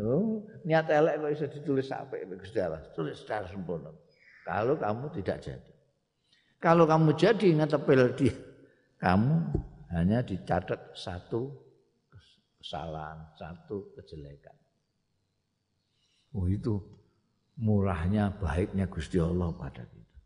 Oh, 0.00 0.40
niat 0.64 0.88
elek 0.88 1.20
kok 1.20 1.30
bisa 1.36 1.46
ditulis 1.52 1.84
sampai 1.84 2.24
Gusti 2.24 2.56
Allah 2.56 2.80
tulis 2.96 3.12
secara 3.12 3.44
sempurna 3.44 3.92
kalau 4.42 4.74
kamu 4.78 5.06
tidak 5.18 5.38
jadi 5.42 5.72
kalau 6.62 6.86
kamu 6.86 7.10
jadi 7.18 7.48
ngetepil 7.58 8.02
di 8.14 8.30
kamu 9.02 9.50
hanya 9.90 10.22
dicatat 10.22 10.94
satu 10.94 11.50
kesalahan, 12.62 13.26
satu 13.34 13.90
kejelekan. 13.98 14.54
Oh 16.38 16.46
itu 16.46 16.78
murahnya, 17.58 18.30
baiknya 18.38 18.86
Gusti 18.86 19.18
Allah 19.18 19.50
pada 19.58 19.82
kita. 19.82 20.16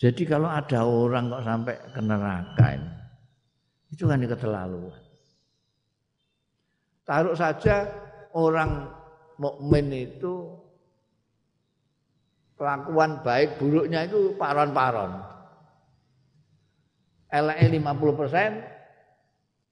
Jadi 0.00 0.22
kalau 0.24 0.48
ada 0.48 0.80
orang 0.82 1.28
kok 1.30 1.44
sampai 1.44 1.76
ke 1.92 2.00
neraka 2.00 2.66
ini, 2.72 2.92
itu 3.92 4.02
kan 4.08 4.24
keterlaluan. 4.24 5.02
Taruh 7.04 7.36
saja 7.36 7.86
orang 8.32 8.88
mukmin 9.36 9.92
itu 9.92 10.56
kelakuan 12.62 13.26
baik 13.26 13.58
buruknya 13.58 14.06
itu 14.06 14.38
paron-paron 14.38 15.32
lima 17.40 17.96
50 17.96 18.20
persen, 18.20 18.60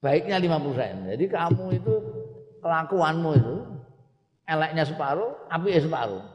baiknya 0.01 0.41
50 0.41 0.73
persen. 0.73 0.93
Jadi 1.13 1.25
kamu 1.29 1.65
itu 1.77 1.93
kelakuanmu 2.65 3.31
itu 3.37 3.55
eleknya 4.49 4.81
separuh, 4.81 5.45
api 5.45 5.77
separuh. 5.77 6.25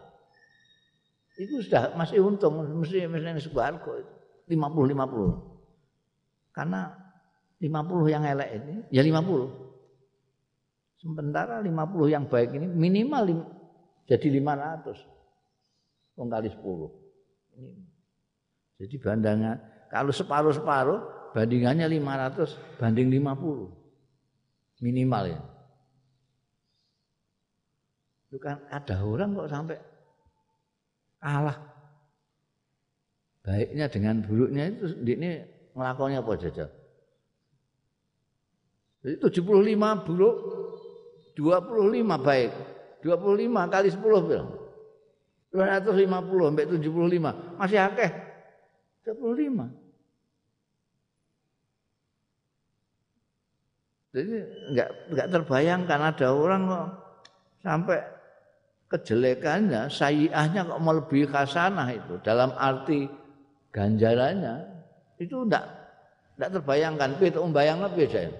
Itu 1.36 1.61
sudah 1.66 1.98
masih 1.98 2.22
untung, 2.22 2.62
mesti 2.78 3.11
mesti 3.11 3.42
sebarco 3.42 3.98
itu. 3.98 4.12
50 4.46 4.94
50. 4.94 6.54
Karena 6.54 6.94
50 7.59 8.14
yang 8.14 8.22
elek 8.22 8.50
ini 8.62 8.74
ya 8.94 9.02
50. 9.02 9.66
Sementara 11.02 11.59
50 11.59 12.14
yang 12.14 12.30
baik 12.30 12.54
ini 12.54 12.70
minimal 12.70 13.42
jadi 14.07 14.28
500. 14.30 15.16
Wong 16.17 16.29
kali 16.33 16.49
10. 16.49 16.61
Ini. 17.61 17.85
Jadi 18.77 18.95
bandangan 19.01 19.57
kalau 19.89 20.12
separuh-separuh 20.12 21.33
bandingannya 21.33 21.89
500 21.89 22.81
banding 22.81 23.09
50 23.12 24.85
minimal 24.85 25.25
ya. 25.33 25.41
Itu 28.29 28.37
kan 28.41 28.61
ada 28.69 28.97
orang 29.01 29.37
kok 29.37 29.49
sampai 29.49 29.77
kalah. 31.21 31.59
Baiknya 33.47 33.87
dengan 33.87 34.21
buruknya 34.27 34.69
itu 34.69 34.93
ini 35.07 35.41
ngelakonnya 35.73 36.21
apa 36.21 36.33
saja? 36.37 36.67
Jadi 39.05 39.17
75 39.23 40.05
buruk 40.05 40.37
25 41.39 42.27
baik. 42.27 42.53
25 43.05 43.73
kali 43.73 43.89
10 43.93 44.03
bilang 44.27 44.66
250 45.55 46.51
sampai 46.51 46.66
75 46.66 47.59
masih 47.61 47.78
akeh 47.78 48.11
25 49.07 49.86
Jadi 54.16 54.32
enggak 54.72 54.88
enggak 55.12 55.28
terbayangkan 55.28 56.01
ada 56.01 56.28
orang 56.32 56.62
kok 56.64 56.88
sampai 57.61 58.01
kejelekannya, 58.88 59.92
sayiahnya 59.92 60.64
kok 60.64 60.80
melebihi 60.80 61.28
kasanah 61.28 61.92
itu 61.92 62.16
dalam 62.24 62.49
arti 62.57 63.05
ganjarannya 63.76 64.64
itu 65.20 65.36
enggak 65.44 65.68
enggak 66.40 66.51
terbayangkan. 66.57 67.09
Itu 67.20 67.44
membayang 67.44 67.84
lebih 67.84 68.09
saya. 68.09 68.32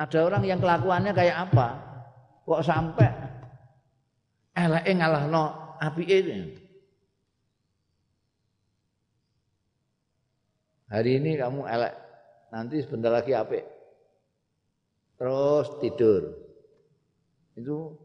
Ada 0.00 0.18
orang 0.24 0.48
yang 0.48 0.60
kelakuannya 0.64 1.12
kayak 1.12 1.52
apa? 1.52 1.68
Kok 2.48 2.64
sampai 2.64 3.10
eleke 4.56 4.92
ngalahno 4.96 5.76
api 5.76 6.02
ini? 6.08 6.40
Hari 10.86 11.18
ini 11.20 11.36
kamu 11.36 11.66
elek, 11.66 11.94
nanti 12.54 12.80
sebentar 12.80 13.12
lagi 13.12 13.36
apik 13.36 13.64
terus 15.20 15.66
tidur. 15.82 16.32
Itu 17.56 17.96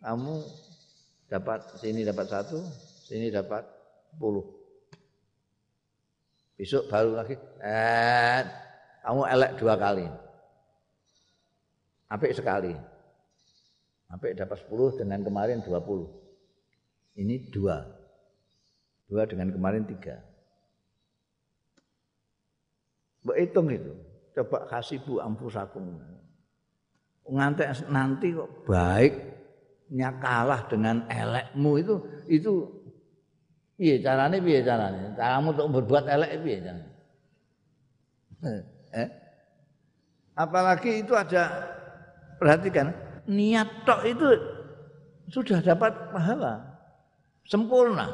kamu 0.00 0.34
dapat 1.26 1.60
sini 1.80 2.04
dapat 2.06 2.26
satu, 2.28 2.60
sini 3.04 3.28
dapat 3.28 3.64
puluh. 4.16 4.46
Besok 6.54 6.86
baru 6.86 7.18
lagi, 7.18 7.34
eh, 7.64 8.40
kamu 9.02 9.22
elek 9.26 9.52
dua 9.58 9.74
kali. 9.74 10.06
Apik 12.12 12.36
sekali. 12.36 12.91
Apik 14.12 14.36
dapat 14.36 14.60
sepuluh 14.60 14.92
dengan 14.92 15.24
kemarin 15.24 15.64
dua 15.64 15.80
puluh. 15.80 16.12
Ini 17.16 17.48
dua. 17.48 17.80
Dua 19.08 19.24
dengan 19.24 19.48
kemarin 19.48 19.88
tiga. 19.88 20.20
Berhitung 23.24 23.72
itu 23.72 23.92
coba 24.32 24.64
kasih 24.68 25.00
bu 25.04 25.20
ampusakum 25.20 26.00
ngantek 27.28 27.86
nanti 27.92 28.34
kok 28.34 28.50
baiknya 28.66 30.10
kalah 30.18 30.66
dengan 30.66 31.06
elekmu 31.06 31.78
itu 31.78 31.94
itu 32.26 32.52
iya 33.78 34.00
caranya 34.02 34.42
piye 34.42 34.60
caranya 34.64 35.14
caramu 35.14 35.54
untuk 35.54 35.68
berbuat 35.80 36.04
elek 36.10 36.30
piye 36.42 36.58
caranya 36.64 36.90
eh? 38.98 39.08
apalagi 40.34 41.06
itu 41.06 41.14
ada 41.14 41.70
perhatikan 42.42 42.90
niat 43.28 43.86
tok 43.86 44.02
itu 44.06 44.28
sudah 45.30 45.62
dapat 45.62 45.92
pahala 46.10 46.62
sempurna 47.46 48.10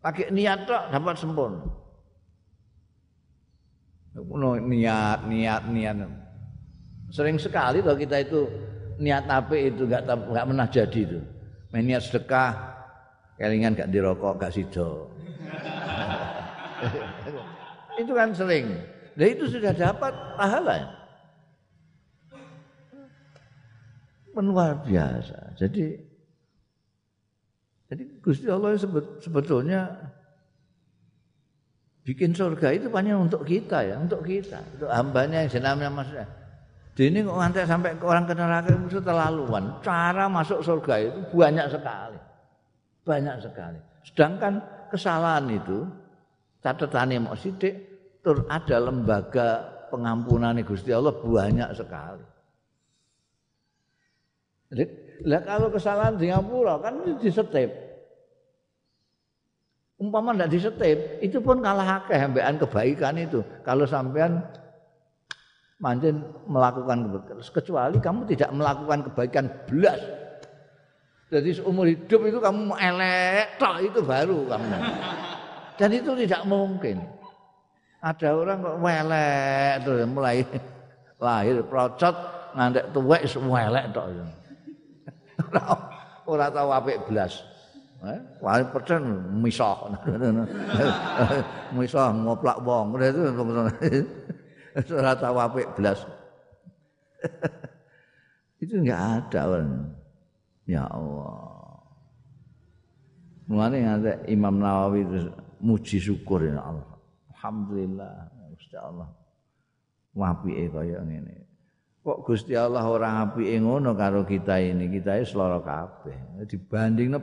pakai 0.00 0.32
niat 0.32 0.64
tok 0.64 0.82
dapat 0.92 1.14
sempurna 1.16 1.64
niat, 4.64 5.28
niat, 5.28 5.62
niat. 5.68 5.96
Sering 7.12 7.36
sekali 7.36 7.84
kalau 7.84 7.98
kita 7.98 8.24
itu 8.24 8.48
niat 8.96 9.28
apa 9.28 9.52
itu 9.54 9.84
enggak 9.84 10.08
enggak 10.08 10.46
pernah 10.48 10.66
jadi 10.68 11.00
itu. 11.04 11.20
Niat 11.76 12.02
sedekah, 12.08 12.52
kelingan 13.36 13.76
gak 13.76 13.92
dirokok, 13.92 14.40
gak 14.40 14.48
sido. 14.56 15.12
itu 18.00 18.12
kan 18.16 18.32
sering. 18.32 18.80
Dan 19.12 19.26
itu 19.36 19.44
sudah 19.52 19.76
dapat 19.76 20.12
pahala. 20.40 20.95
Luar 24.36 24.84
biasa. 24.84 25.56
Jadi 25.56 25.96
jadi 27.86 28.02
Gusti 28.20 28.50
Allah 28.50 28.76
sebetulnya 29.22 29.86
bikin 32.02 32.34
surga 32.34 32.74
itu 32.74 32.90
hanya 32.92 33.16
untuk 33.16 33.46
kita 33.46 33.82
ya, 33.86 33.96
untuk 33.96 34.26
kita, 34.26 34.58
untuk 34.76 34.90
hambanya 34.90 35.46
yang 35.46 35.50
jenamnya 35.50 35.88
maksudnya. 35.90 36.26
Ini 36.96 37.28
kok 37.28 37.36
nanti 37.36 37.60
sampai 37.68 37.92
ke 38.00 38.04
orang 38.08 38.24
ke 38.24 38.32
neraka 38.32 38.72
itu 38.72 39.00
terlaluan. 39.04 39.84
Cara 39.84 40.32
masuk 40.32 40.64
surga 40.64 40.94
itu 41.04 41.18
banyak 41.36 41.66
sekali. 41.68 42.18
Banyak 43.04 43.36
sekali. 43.44 43.78
Sedangkan 44.00 44.64
kesalahan 44.88 45.44
itu 45.52 45.84
catatannya 46.64 47.20
mau 47.20 47.36
sidik 47.36 47.76
tur 48.24 48.48
ada 48.48 48.80
lembaga 48.80 49.62
pengampunan 49.92 50.56
Gusti 50.64 50.90
Allah 50.90 51.14
banyak 51.14 51.70
sekali. 51.76 52.35
Lah 55.26 55.40
kalau 55.46 55.70
kesalahan 55.70 56.18
Singapura 56.18 56.82
kan 56.82 57.00
di 57.20 57.30
setep 57.30 57.86
umpama 59.96 60.36
ndak 60.36 60.52
disetip 60.52 61.20
itu 61.24 61.40
pun 61.40 61.64
kalah 61.64 62.04
akeh 62.04 62.20
ambekan 62.20 62.60
kebaikan 62.60 63.16
itu. 63.16 63.40
Kalau 63.64 63.88
sampean 63.88 64.44
manjen 65.80 66.24
melakukan 66.48 67.08
kebaikan 67.08 67.36
kecuali 67.40 67.96
kamu 68.00 68.20
tidak 68.28 68.50
melakukan 68.52 68.98
kebaikan 69.08 69.44
belas. 69.68 70.00
Jadi 71.26 71.58
seumur 71.58 71.90
hidup 71.90 72.22
itu 72.22 72.38
kamu 72.38 72.76
elek 72.78 73.58
tok 73.58 73.76
itu 73.82 74.00
baru 74.04 74.46
kamu. 74.46 74.78
Dan 75.76 75.90
itu 75.92 76.10
tidak 76.22 76.42
mungkin. 76.46 77.02
Ada 77.98 78.38
orang 78.38 78.62
kok 78.62 78.78
terus 79.82 80.06
mulai 80.06 80.46
lahir 81.18 81.64
procot 81.66 82.14
ngantek 82.54 82.94
tuwek 82.94 83.26
semua 83.26 83.66
elek 83.66 83.90
tok 83.90 84.06
ora 85.56 85.76
ora 86.26 86.46
tahu 86.52 86.68
apik 86.72 86.98
belas 87.08 87.42
Eh, 88.04 88.20
paling 88.44 88.68
persen 88.76 89.02
misah. 89.40 89.88
misah 91.72 92.12
ngoplak 92.12 92.60
wong. 92.60 92.92
Ora 94.92 95.12
tau 95.16 95.36
apik 95.40 95.72
blas. 95.72 96.04
itu 98.62 98.74
enggak 98.76 99.00
ada 99.16 99.42
kan. 99.48 99.66
Ya 100.68 100.84
Allah. 100.86 101.40
Mulane 103.46 103.78
ada 103.86 104.12
Imam 104.26 104.58
Nawawi 104.58 105.06
itu 105.06 105.30
muji 105.62 105.96
syukur 106.02 106.42
ya 106.42 106.58
Allah. 106.60 106.98
Alhamdulillah 107.32 108.28
Gusti 108.52 108.76
Allah. 108.76 109.08
Wapike 110.12 110.68
kaya 110.68 111.00
ngene. 111.00 111.46
Kok 112.06 112.22
Gusti 112.22 112.54
Allah 112.54 112.86
ora 112.86 113.18
apike 113.18 113.58
ngono 113.58 113.90
karo 113.98 114.22
kita 114.22 114.62
ini, 114.62 114.86
kita 114.86 115.18
iki 115.18 115.26
seloro 115.26 115.58
kabeh. 115.58 116.46
Dibandingno 116.46 117.18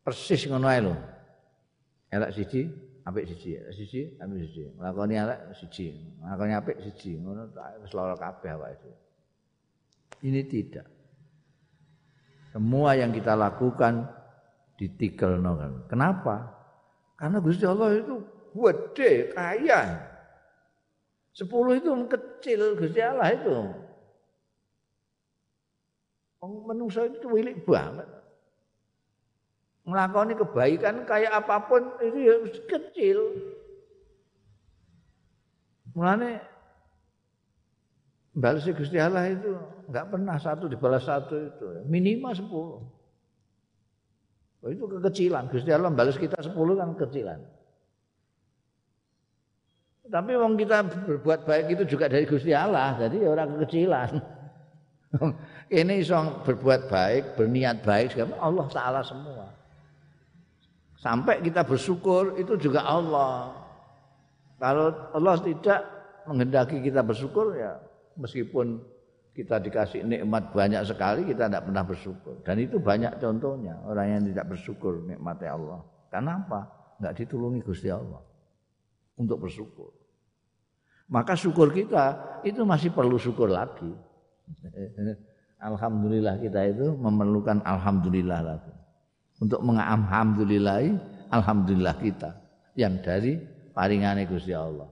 persis 0.00 0.48
ngono 0.48 0.72
ae 0.72 0.80
lho. 0.80 0.96
Siji, 2.32 2.64
apik 3.04 3.28
siji, 3.28 3.60
siji, 3.76 4.16
apik 4.16 4.40
siji. 4.48 4.72
Lakoni 4.80 5.20
elek 5.20 5.52
siji, 5.52 5.92
lakoni 6.24 6.56
apik 6.56 6.80
siji. 6.80 7.20
Ngono 7.20 7.52
lara 7.92 8.16
kabeh 8.16 8.56
awake 8.56 8.92
Ini 10.24 10.40
tidak. 10.48 10.88
Semua 12.56 12.96
yang 12.96 13.12
kita 13.12 13.36
lakukan 13.36 14.08
ditikelno 14.80 15.52
kan. 15.60 15.72
Kenapa? 15.92 16.56
Karena 17.20 17.36
Gusti 17.44 17.68
Allah 17.68 18.00
itu 18.00 18.16
gede, 18.56 19.28
kaya. 19.36 20.07
Sepuluh 21.38 21.78
itu 21.78 21.86
kecil 22.10 22.74
Gusti 22.74 22.98
Allah 22.98 23.30
itu. 23.30 23.54
Wong 26.42 26.66
manusia 26.66 27.06
itu 27.06 27.30
wilik 27.30 27.62
banget 27.62 28.18
ngelakoni 29.88 30.36
kebaikan 30.36 31.08
kayak 31.08 31.32
apa 31.32 31.64
pun 31.64 31.82
itu 32.04 32.18
ya 32.20 32.36
kecil. 32.68 33.18
Mulane 35.96 36.44
balas 38.36 38.68
Gusti 38.68 39.00
Allah 39.00 39.32
itu 39.32 39.56
enggak 39.88 40.12
pernah 40.12 40.36
satu 40.36 40.68
dibalas 40.68 41.08
satu 41.08 41.34
itu, 41.40 41.66
minimal 41.88 42.36
sepuluh. 42.36 42.84
Oh, 44.58 44.68
itu 44.68 44.84
kekecilan. 44.84 45.48
Gusti 45.48 45.72
Allah 45.72 45.88
balas 45.88 46.20
kita 46.20 46.36
sepuluh 46.44 46.76
kan 46.76 46.92
kekecilan. 46.92 47.40
Tapi 50.08 50.32
wong 50.40 50.56
kita 50.56 50.88
berbuat 50.88 51.44
baik 51.44 51.66
itu 51.76 51.84
juga 51.96 52.08
dari 52.08 52.24
Gusti 52.24 52.56
Allah, 52.56 52.96
jadi 52.96 53.16
ya 53.24 53.28
orang 53.28 53.48
kekecilan. 53.60 54.10
Ini 55.68 56.00
iso 56.00 56.16
berbuat 56.48 56.88
baik, 56.88 57.36
berniat 57.36 57.84
baik, 57.84 58.16
Allah 58.40 58.66
Taala 58.72 59.00
semua. 59.04 59.52
Sampai 60.98 61.44
kita 61.44 61.62
bersyukur 61.62 62.40
itu 62.40 62.56
juga 62.58 62.82
Allah. 62.82 63.54
Kalau 64.58 64.90
Allah 65.14 65.36
tidak 65.38 65.80
menghendaki 66.26 66.82
kita 66.82 67.06
bersyukur 67.06 67.54
ya 67.54 67.78
meskipun 68.18 68.82
kita 69.30 69.62
dikasih 69.62 70.02
nikmat 70.02 70.50
banyak 70.50 70.82
sekali 70.82 71.22
kita 71.22 71.46
tidak 71.46 71.70
pernah 71.70 71.84
bersyukur. 71.86 72.34
Dan 72.42 72.58
itu 72.58 72.82
banyak 72.82 73.22
contohnya 73.22 73.78
orang 73.86 74.06
yang 74.18 74.22
tidak 74.26 74.50
bersyukur 74.50 75.06
nikmatnya 75.06 75.54
Allah. 75.54 75.80
Kenapa? 76.10 76.66
Enggak 76.98 77.14
ditulungi 77.22 77.60
Gusti 77.62 77.88
Allah 77.94 78.18
untuk 79.14 79.46
bersyukur. 79.46 79.97
Maka 81.08 81.32
syukur 81.32 81.72
kita 81.72 82.40
itu 82.44 82.62
masih 82.68 82.92
perlu 82.92 83.16
syukur 83.16 83.48
lagi. 83.48 83.88
Alhamdulillah 85.68 86.38
kita 86.38 86.70
itu 86.70 86.94
memerlukan 86.94 87.58
alhamdulillah 87.66 88.46
lagi 88.46 88.70
untuk 89.42 89.58
mengalhamdulillahi 89.66 90.94
alhamdulillah 91.34 91.98
kita 91.98 92.30
yang 92.78 93.02
dari 93.02 93.42
paringane 93.74 94.22
Gusti 94.30 94.54
Allah. 94.54 94.86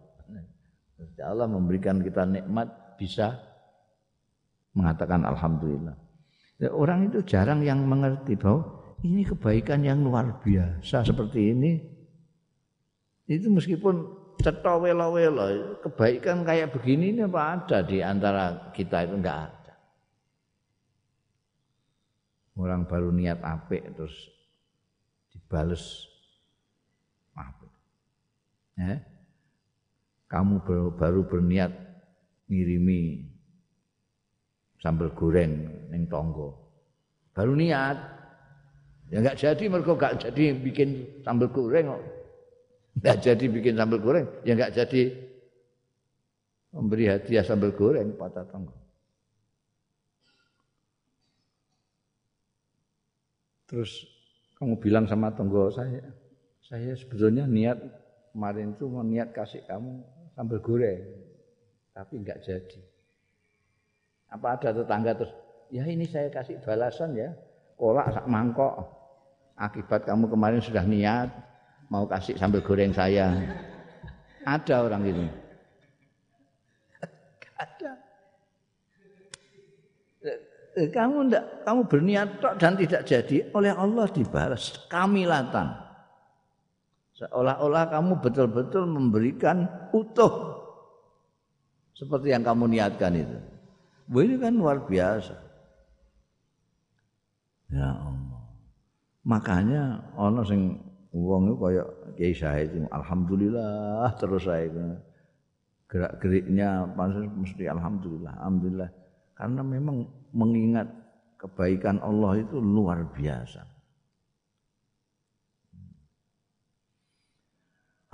Gusti 0.98 1.22
Allah 1.22 1.46
memberikan 1.46 2.02
kita 2.02 2.26
nikmat 2.26 2.98
bisa 2.98 3.38
mengatakan 4.74 5.22
alhamdulillah. 5.22 5.94
Ya, 6.58 6.74
orang 6.74 7.14
itu 7.14 7.22
jarang 7.22 7.62
yang 7.62 7.86
mengerti 7.86 8.34
bahwa 8.34 8.64
ini 9.04 9.22
kebaikan 9.22 9.86
yang 9.86 10.02
luar 10.02 10.40
biasa 10.42 11.06
seperti 11.06 11.52
ini. 11.52 11.72
Itu 13.30 13.54
meskipun 13.54 14.25
cetha 14.40 14.72
wela-wela, 14.78 15.80
kebaikan 15.82 16.44
kayak 16.46 16.72
begini 16.76 17.12
ini 17.16 17.22
apa 17.24 17.40
ada 17.56 17.78
di 17.82 17.98
antara 18.04 18.70
kita 18.72 19.08
itu? 19.08 19.14
Enggak 19.18 19.38
ada. 19.50 19.74
Orang 22.56 22.88
baru 22.88 23.12
niat 23.12 23.44
apik 23.44 23.84
terus 23.96 24.16
dibales 25.28 26.08
apa 27.36 27.68
eh? 28.80 28.98
kamu 30.32 30.64
baru, 30.64 30.88
baru 30.96 31.20
berniat 31.28 31.72
ngirimi 32.48 33.28
sambal 34.80 35.12
goreng 35.12 35.68
neng 35.92 36.08
tonggo 36.08 36.66
baru 37.36 37.52
niat. 37.52 38.16
Ya 39.06 39.22
nggak 39.22 39.38
jadi 39.38 39.64
mereka 39.70 39.94
nggak 39.94 40.18
jadi 40.18 40.44
bikin 40.58 40.88
sambal 41.22 41.52
goreng 41.52 41.92
kok 41.92 42.15
nggak 42.96 43.16
jadi 43.20 43.44
bikin 43.52 43.74
sambal 43.76 44.00
goreng 44.00 44.26
ya 44.42 44.56
nggak 44.56 44.72
jadi 44.72 45.02
memberi 46.72 47.04
hadiah 47.08 47.44
sambal 47.44 47.72
goreng 47.76 48.16
pada 48.16 48.44
tonggo 48.48 48.76
terus 53.66 54.16
kamu 54.56 54.80
bilang 54.80 55.04
sama 55.04 55.28
tonggo 55.36 55.68
saya, 55.68 56.00
saya 56.64 56.96
sebetulnya 56.96 57.44
niat 57.44 57.76
kemarin 58.32 58.72
itu 58.72 58.88
mau 58.88 59.04
niat 59.04 59.36
kasih 59.36 59.60
kamu 59.68 60.00
sambal 60.32 60.60
goreng, 60.64 61.04
tapi 61.92 62.24
nggak 62.24 62.40
jadi. 62.40 62.80
Apa 64.32 64.56
ada 64.56 64.72
tetangga 64.72 65.12
terus, 65.12 65.32
ya 65.68 65.84
ini 65.84 66.08
saya 66.08 66.32
kasih 66.32 66.56
balasan 66.64 67.16
ya, 67.16 67.36
kolak 67.76 68.12
sak 68.16 68.24
mangkok. 68.28 68.96
Akibat 69.56 70.04
kamu 70.04 70.28
kemarin 70.28 70.60
sudah 70.60 70.84
niat 70.84 71.32
mau 71.90 72.04
kasih 72.06 72.38
sambal 72.38 72.62
goreng 72.62 72.94
saya. 72.94 73.34
Ada 74.46 74.86
orang 74.86 75.02
ini. 75.06 75.26
Ada. 77.56 77.90
Kamu 80.92 81.16
ndak 81.32 81.44
kamu 81.64 81.80
berniat 81.88 82.28
tok 82.36 82.54
dan 82.60 82.76
tidak 82.76 83.02
jadi 83.08 83.48
oleh 83.56 83.72
Allah 83.72 84.04
dibalas 84.12 84.76
kamilatan 84.92 85.86
seolah-olah 87.16 87.88
kamu 87.88 88.20
betul-betul 88.20 88.84
memberikan 88.84 89.64
utuh 89.96 90.60
seperti 91.96 92.28
yang 92.36 92.44
kamu 92.44 92.68
niatkan 92.76 93.16
itu 93.16 93.38
Wah, 94.06 94.22
ini 94.22 94.36
kan 94.36 94.52
luar 94.52 94.84
biasa 94.84 95.34
ya 97.72 97.88
Allah 97.96 98.42
makanya 99.24 99.82
ana 100.14 100.44
sing 100.44 100.76
wong 101.14 101.54
kaya 101.58 101.82
Kiai 102.16 102.34
Syahid 102.34 102.72
alhamdulillah 102.90 104.14
terus 104.18 104.46
saya 104.46 104.70
gerak-geriknya 105.86 106.86
mesti 107.36 107.70
alhamdulillah 107.70 108.34
alhamdulillah 108.42 108.90
karena 109.36 109.60
memang 109.60 110.08
mengingat 110.32 110.88
kebaikan 111.36 112.00
Allah 112.00 112.40
itu 112.40 112.56
luar 112.56 113.04
biasa. 113.12 113.62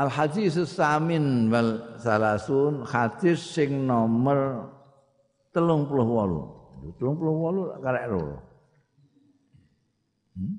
Al 0.02 0.10
hadis 0.10 0.58
samin 0.66 1.46
wal 1.46 1.94
salasun 2.02 2.82
hadis 2.82 3.38
sing 3.38 3.86
nomor 3.86 4.66
telung 5.54 5.86
puluh 5.86 6.08
walu. 6.10 6.42
Telung 6.98 7.14
puluh 7.14 7.34
walu 7.38 7.62
karek 7.78 8.04
loro. 8.10 8.38
Hmm? 10.34 10.58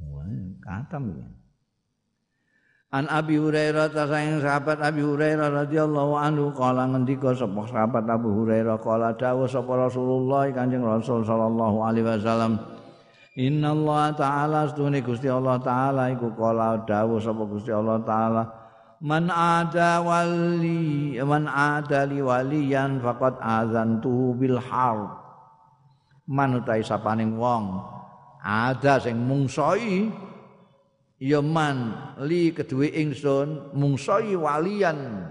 Wah, 0.00 0.24
katam 0.62 1.12
ya. 1.18 1.28
An 2.90 3.06
Abi 3.06 3.38
Hurairah 3.38 3.94
tasayang 3.94 4.42
sahabat 4.42 4.82
Abi 4.82 5.06
Hurairah 5.06 5.62
radhiyallahu 5.62 6.10
anhu 6.18 6.50
kala 6.50 6.90
ngendika 6.90 7.30
sapa 7.38 7.62
sahabat 7.70 8.02
Abu 8.10 8.34
Hurairah 8.34 8.82
kala 8.82 9.14
dawuh 9.14 9.46
sapa 9.46 9.78
Rasulullah 9.78 10.50
Kanjeng 10.50 10.82
Rasul 10.82 11.22
sallallahu 11.22 11.86
alaihi 11.86 12.02
wasallam 12.02 12.58
Inna 13.38 13.78
Allah 13.78 14.10
Ta'ala 14.18 14.60
Setuni 14.66 15.06
Gusti 15.06 15.30
Allah 15.30 15.62
Ta'ala 15.62 16.10
Iku 16.10 16.34
kala 16.34 16.82
dawuh 16.82 17.22
sapa 17.22 17.46
Gusti 17.46 17.70
Allah 17.70 18.02
Ta'ala 18.02 18.42
Man 18.98 19.30
ada 19.30 20.02
wali 20.02 21.14
Man 21.22 21.46
ada 21.46 22.10
li 22.10 22.18
waliyan 22.18 22.98
Fakat 22.98 23.38
azantuhu 23.38 24.34
bil 24.34 24.58
harb 24.58 25.14
Man 26.26 26.58
utai 26.58 26.82
sapaning 26.82 27.38
wong 27.38 27.99
Ada 28.40 29.04
sing 29.04 29.20
mungsoi 29.20 30.08
ya 31.20 31.44
man 31.44 31.92
li 32.24 32.56
kedue 32.56 32.88
ingsun 32.88 33.76
mungsoi 33.76 34.32
walian 34.32 35.28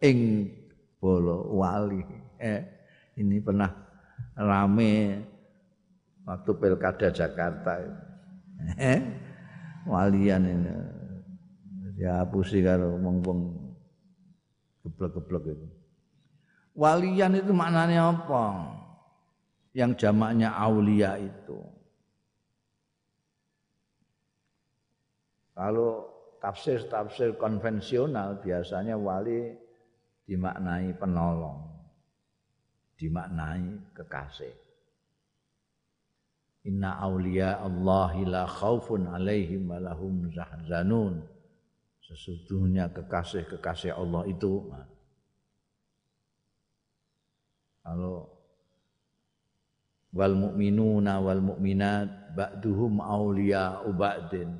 ing 0.00 0.48
bolo 0.96 1.52
wali 1.60 2.00
eh 2.40 2.60
ini 3.20 3.40
pernah 3.44 3.68
rame 4.36 5.24
waktu 6.26 6.50
pilkada 6.58 7.08
Jakarta. 7.08 7.80
Eh, 8.76 9.00
walian 9.86 10.42
ini. 10.44 10.72
Ya 11.96 12.28
karo 12.28 13.00
wong-wong 13.00 13.56
geblek-geblek 14.84 15.56
itu. 15.56 15.66
Walian 16.76 17.40
itu 17.40 17.56
maknanya 17.56 18.12
apa? 18.12 18.76
Yang 19.72 20.04
jamaknya 20.04 20.52
aulia 20.52 21.16
itu. 21.16 21.56
Kalau 25.56 26.04
tafsir-tafsir 26.36 27.40
konvensional 27.40 28.44
biasanya 28.44 29.00
wali 29.00 29.56
dimaknai 30.28 30.92
penolong, 31.00 31.64
dimaknai 33.00 33.96
kekasih. 33.96 34.52
Inna 36.66 37.00
aulia 37.00 37.62
Allahi 37.62 38.28
la 38.28 38.44
khaufun 38.44 39.08
alaihim 39.08 39.70
wa 39.70 39.80
lahum 39.80 40.28
zahzanun. 40.28 41.24
Sesungguhnya 42.04 42.92
kekasih-kekasih 42.92 43.96
Allah 43.96 44.26
itu 44.28 44.66
kalau 47.86 48.28
wal 50.10 50.34
mu'minuna 50.34 51.22
wal 51.22 51.42
mu'minat 51.42 52.34
ba'duhum 52.34 52.98
aulia 52.98 53.80
ba'din. 53.94 54.58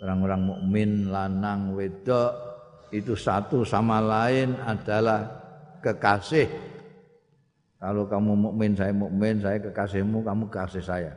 Orang-orang 0.00 0.40
mukmin 0.48 0.90
lanang 1.12 1.76
wedok 1.76 2.32
itu 2.88 3.12
satu 3.12 3.68
sama 3.68 4.00
lain 4.00 4.56
adalah 4.64 5.28
kekasih. 5.84 6.48
Kalau 7.80 8.08
kamu 8.08 8.32
mukmin 8.32 8.72
saya 8.76 8.92
mukmin, 8.92 9.40
saya 9.40 9.60
kekasihmu, 9.60 10.24
kamu 10.24 10.48
kekasih 10.48 10.84
saya. 10.84 11.12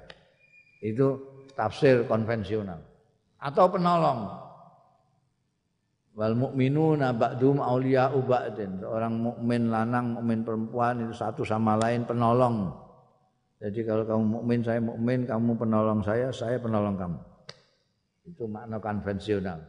Itu 0.84 1.20
tafsir 1.56 2.04
konvensional 2.08 2.80
atau 3.40 3.66
penolong. 3.72 4.20
Wal 6.14 6.38
mukminuna 6.38 7.10
ba'dhum 7.16 7.58
auliya'u 7.64 8.20
ba'din. 8.22 8.84
Orang 8.86 9.18
mukmin 9.18 9.74
lanang, 9.74 10.20
mukmin 10.20 10.46
perempuan 10.46 11.08
itu 11.08 11.16
satu 11.16 11.42
sama 11.42 11.74
lain 11.80 12.06
penolong. 12.06 12.70
Jadi 13.64 13.80
kalau 13.88 14.04
kamu 14.06 14.24
mukmin, 14.28 14.60
saya 14.62 14.80
mukmin, 14.84 15.26
kamu 15.26 15.56
penolong 15.56 16.04
saya, 16.04 16.30
saya 16.30 16.60
penolong 16.60 17.00
kamu. 17.00 17.33
Itu 18.24 18.48
makna 18.48 18.80
konvensional. 18.80 19.60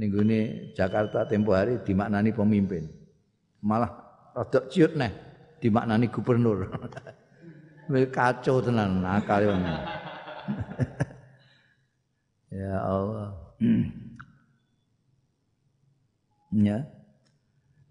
Minggu 0.00 0.24
ini 0.24 0.72
Jakarta 0.72 1.28
tempo 1.28 1.52
hari 1.52 1.76
dimaknani 1.84 2.32
pemimpin. 2.32 2.88
Malah 3.60 3.92
rodok 4.32 4.72
ciut 4.72 4.96
nih 4.96 5.12
dimaknani 5.60 6.08
gubernur. 6.08 6.72
Kacau 8.16 8.64
tenan 8.64 9.04
akal 9.04 9.44
Ya 12.50 12.80
Allah. 12.80 13.36
ya. 16.66 16.80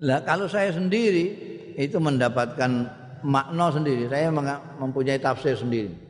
Lah 0.02 0.20
kalau 0.26 0.50
saya 0.50 0.74
sendiri 0.74 1.38
itu 1.78 2.02
mendapatkan 2.02 2.90
makna 3.22 3.70
sendiri. 3.70 4.10
Saya 4.10 4.34
mempunyai 4.82 5.22
tafsir 5.22 5.54
sendiri. 5.54 6.09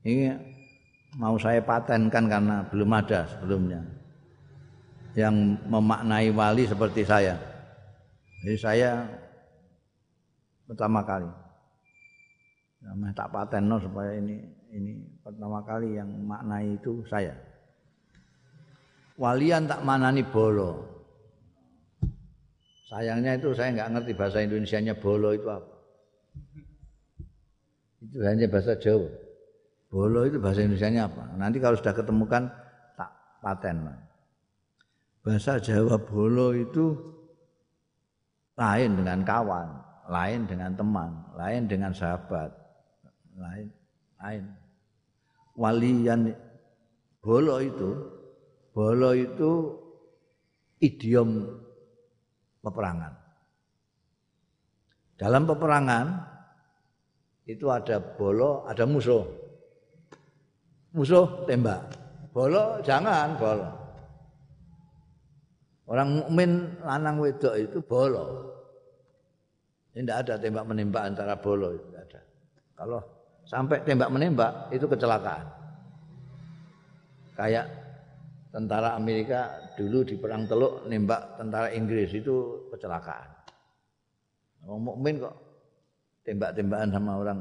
Ini 0.00 0.32
mau 1.20 1.36
saya 1.36 1.60
patenkan 1.60 2.24
karena 2.30 2.64
belum 2.70 2.90
ada 2.96 3.28
sebelumnya 3.28 3.84
yang 5.18 5.58
memaknai 5.68 6.30
wali 6.32 6.64
seperti 6.64 7.04
saya. 7.04 7.36
Jadi 8.40 8.56
saya 8.56 8.90
pertama 10.64 11.04
kali. 11.04 11.28
Namanya 12.80 13.12
tak 13.12 13.28
paten 13.28 13.68
no, 13.68 13.76
supaya 13.76 14.16
ini 14.16 14.40
ini 14.72 15.04
pertama 15.20 15.60
kali 15.60 16.00
yang 16.00 16.08
maknai 16.24 16.80
itu 16.80 17.04
saya 17.04 17.36
walian 19.20 19.68
tak 19.68 19.84
manani 19.84 20.24
bolo. 20.24 20.88
Sayangnya 22.88 23.36
itu 23.38 23.52
saya 23.54 23.70
nggak 23.76 23.90
ngerti 23.94 24.12
bahasa 24.16 24.38
Indonesia-nya 24.42 24.96
bolo 24.96 25.30
itu 25.36 25.46
apa. 25.46 25.74
Itu 28.00 28.18
hanya 28.24 28.48
bahasa 28.50 28.74
Jawa. 28.74 29.29
Bolo 29.90 30.22
itu 30.22 30.38
bahasa 30.38 30.62
Indonesia-nya 30.62 31.10
apa? 31.10 31.34
Nanti 31.34 31.58
kalau 31.58 31.74
sudah 31.74 31.90
ketemukan 31.90 32.46
tak 32.94 33.10
paten. 33.42 33.90
Bahasa 35.20 35.58
Jawa 35.58 35.98
bolo 35.98 36.54
itu 36.54 36.94
lain 38.54 38.96
dengan 38.96 39.26
kawan, 39.26 39.68
lain 40.06 40.46
dengan 40.46 40.72
teman, 40.78 41.10
lain 41.34 41.66
dengan 41.66 41.90
sahabat, 41.90 42.54
lain 43.34 43.66
lain. 44.22 44.42
Walian 45.58 46.32
bolo 47.20 47.58
itu 47.58 47.90
Bolo 48.70 49.10
itu 49.18 49.50
idiom 50.78 51.42
peperangan. 52.62 53.12
Dalam 55.18 55.44
peperangan 55.44 56.06
itu 57.44 57.66
ada 57.68 57.98
bolo, 57.98 58.64
ada 58.64 58.86
musuh. 58.86 59.26
Musuh 60.90 61.46
tembak. 61.46 61.86
Bolo 62.30 62.82
jangan 62.82 63.38
bolo. 63.38 63.68
Orang 65.90 66.22
mukmin 66.22 66.70
lanang 66.86 67.18
wedok 67.18 67.54
itu 67.58 67.78
bolo. 67.82 68.54
Ini 69.90 70.06
tidak 70.06 70.18
ada 70.22 70.34
tembak 70.38 70.64
menembak 70.66 71.02
antara 71.02 71.34
bolo 71.34 71.74
itu 71.74 71.86
tidak 71.90 72.02
ada. 72.10 72.20
Kalau 72.78 73.00
sampai 73.42 73.82
tembak 73.82 74.10
menembak 74.14 74.70
itu 74.70 74.86
kecelakaan. 74.86 75.46
Kayak 77.34 77.66
tentara 78.54 78.94
Amerika 78.94 79.70
dulu 79.78 80.06
di 80.06 80.14
perang 80.18 80.46
Teluk 80.46 80.86
nembak 80.86 81.38
tentara 81.38 81.70
Inggris 81.74 82.14
itu 82.14 82.66
kecelakaan. 82.70 83.30
Orang 84.66 84.82
mukmin 84.86 85.22
kok 85.22 85.34
tembak-tembakan 86.26 86.90
sama 86.94 87.12
orang 87.18 87.40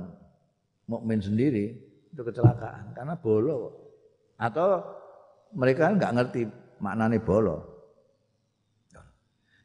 mukmin 0.90 1.20
sendiri 1.22 1.89
itu 2.10 2.22
kecelakaan 2.26 2.98
karena 2.98 3.14
bolo 3.18 3.74
atau 4.40 4.82
mereka 5.54 5.94
nggak 5.94 6.14
ngerti 6.16 6.42
maknanya 6.82 7.20
bolo. 7.22 7.58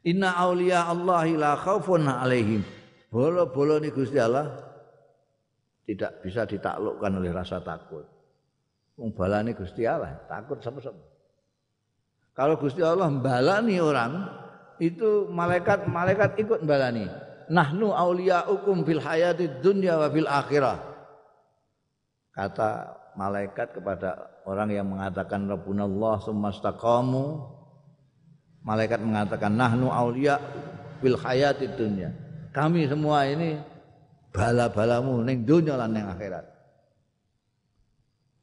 Inna 0.04 0.36
aulia 0.36 0.84
Allah 0.84 1.24
la 1.32 1.52
khaufun 1.56 2.04
alaihim. 2.04 2.60
Bolo-bolo 3.08 3.80
ini 3.80 3.88
Gusti 3.94 4.20
Allah 4.20 4.52
tidak 5.88 6.20
bisa 6.20 6.44
ditaklukkan 6.44 7.12
oleh 7.14 7.32
rasa 7.32 7.62
takut. 7.64 8.04
Wong 9.00 9.16
balane 9.16 9.56
Gusti 9.56 9.88
Allah, 9.88 10.18
takut 10.28 10.60
sama-sama. 10.60 11.00
Kalau 12.34 12.58
Gusti 12.58 12.82
Allah 12.82 13.06
mbalani 13.06 13.78
orang, 13.78 14.26
itu 14.82 15.30
malaikat-malaikat 15.30 16.34
ikut 16.42 16.60
mbalani. 16.66 17.06
Nahnu 17.48 17.94
auliya'ukum 17.94 18.82
fil 18.82 18.98
hayati 18.98 19.62
dunya 19.62 19.94
wa 19.94 20.10
fil 20.10 20.26
akhirah. 20.26 20.93
Kata 22.34 22.98
malaikat 23.14 23.78
kepada 23.78 24.42
orang 24.42 24.74
yang 24.74 24.90
mengatakan 24.90 25.46
Rabbunallah 25.46 26.18
sumastaqamu. 26.26 27.26
Malaikat 28.64 29.00
mengatakan 29.04 29.54
nahnu 29.54 29.92
auliya 29.92 30.40
fil 30.98 31.20
hayati 31.20 31.70
dunya. 31.78 32.10
Kami 32.50 32.90
semua 32.90 33.28
ini 33.28 33.60
bala-balamu 34.34 35.22
ning 35.22 35.46
dunya 35.46 35.78
lan 35.78 35.94
ning 35.94 36.06
akhirat. 36.10 36.46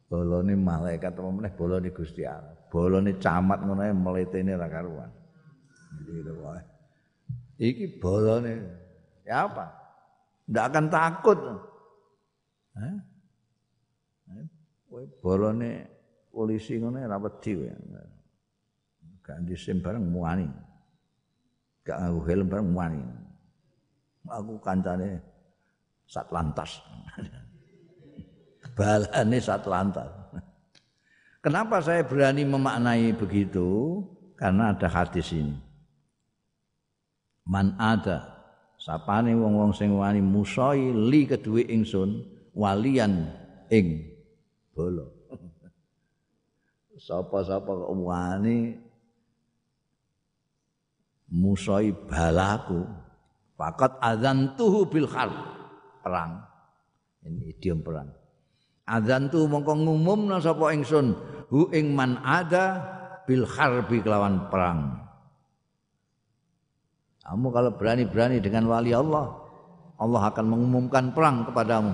Bolone 0.08 0.54
malaikat 0.56 1.16
apa 1.16 1.30
meneh 1.32 1.52
bolone 1.56 1.90
Gusti 1.92 2.28
Allah 2.28 2.62
bolone 2.72 3.20
camat 3.20 3.60
ngono 3.68 3.84
ae 3.84 3.92
mletene 3.92 4.56
ra 4.56 4.72
karuan. 4.72 5.12
Gitu 6.08 6.32
wae. 6.40 6.64
Iki 7.60 8.00
bolone 8.00 8.54
ya 9.28 9.52
apa? 9.52 9.68
Ndak 10.48 10.66
akan 10.72 10.86
takut. 10.88 11.40
Hah? 12.80 12.96
Kowe 14.92 15.08
bolone 15.24 15.88
polisi 16.28 16.76
ngono 16.76 17.00
ora 17.00 17.16
wedi 17.16 17.56
kowe. 17.56 17.72
Gak 19.24 19.48
disim 19.48 19.80
bareng 19.80 20.04
muani. 20.04 20.52
Gak 21.88 21.96
nganggo 21.96 22.22
helm 22.28 22.48
bareng 22.52 22.68
muani. 22.68 23.00
Aku 24.28 24.60
kancane 24.60 25.24
Satlantas. 26.04 26.84
Balane 28.78 29.40
Satlantas. 29.40 30.12
Kenapa 31.40 31.80
saya 31.80 32.04
berani 32.04 32.44
memaknai 32.44 33.16
begitu? 33.16 34.04
Karena 34.36 34.76
ada 34.76 34.92
hadis 34.92 35.32
ini. 35.32 35.56
Man 37.48 37.80
ada 37.80 38.28
sapane 38.76 39.32
wong-wong 39.40 39.72
sing 39.72 39.96
wani 39.96 40.20
musai 40.20 40.92
li 40.92 41.24
kedue 41.32 41.64
ingsun 41.64 42.28
walian 42.52 43.32
ing 43.72 44.11
bolo. 44.72 45.08
Sapa-sapa 47.02 47.72
wani 47.92 48.78
musai 51.32 51.96
balaku 51.96 52.84
fakat 53.56 53.98
tuh 54.60 54.86
bil 54.86 55.08
harb 55.08 55.34
perang. 56.04 56.44
Ini 57.22 57.56
idiom 57.58 57.80
perang. 57.86 58.10
Adzan 58.90 59.30
tu 59.32 59.46
mongko 59.46 59.78
ngumumna 59.78 60.42
sapa 60.42 60.74
ingsun 60.74 61.16
hu 61.48 61.70
ing 61.72 61.94
man 61.96 62.20
ada 62.26 62.82
bil 63.24 63.46
harbi 63.46 64.02
kelawan 64.02 64.50
perang. 64.50 65.00
Kamu 67.22 67.48
kalau 67.54 67.72
berani-berani 67.78 68.44
dengan 68.44 68.68
wali 68.68 68.92
Allah, 68.92 69.32
Allah 70.02 70.22
akan 70.34 70.46
mengumumkan 70.52 71.16
perang 71.16 71.48
kepadamu. 71.48 71.94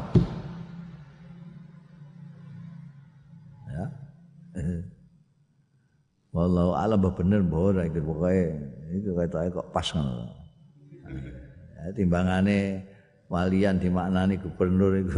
Wallahu 6.34 6.78
alam 6.78 7.01
bener 7.01 7.41
bener 7.41 7.89
iki 7.89 8.01
pokoke 8.03 8.38
iki 8.93 9.10
kok 9.53 9.68
pas 9.74 9.88
ngono. 9.95 10.28
Ya, 11.78 11.93
timbangane 11.95 12.84
walian 13.32 13.80
dimaknani 13.80 14.38
gubernur 14.41 14.97
itu. 14.97 15.18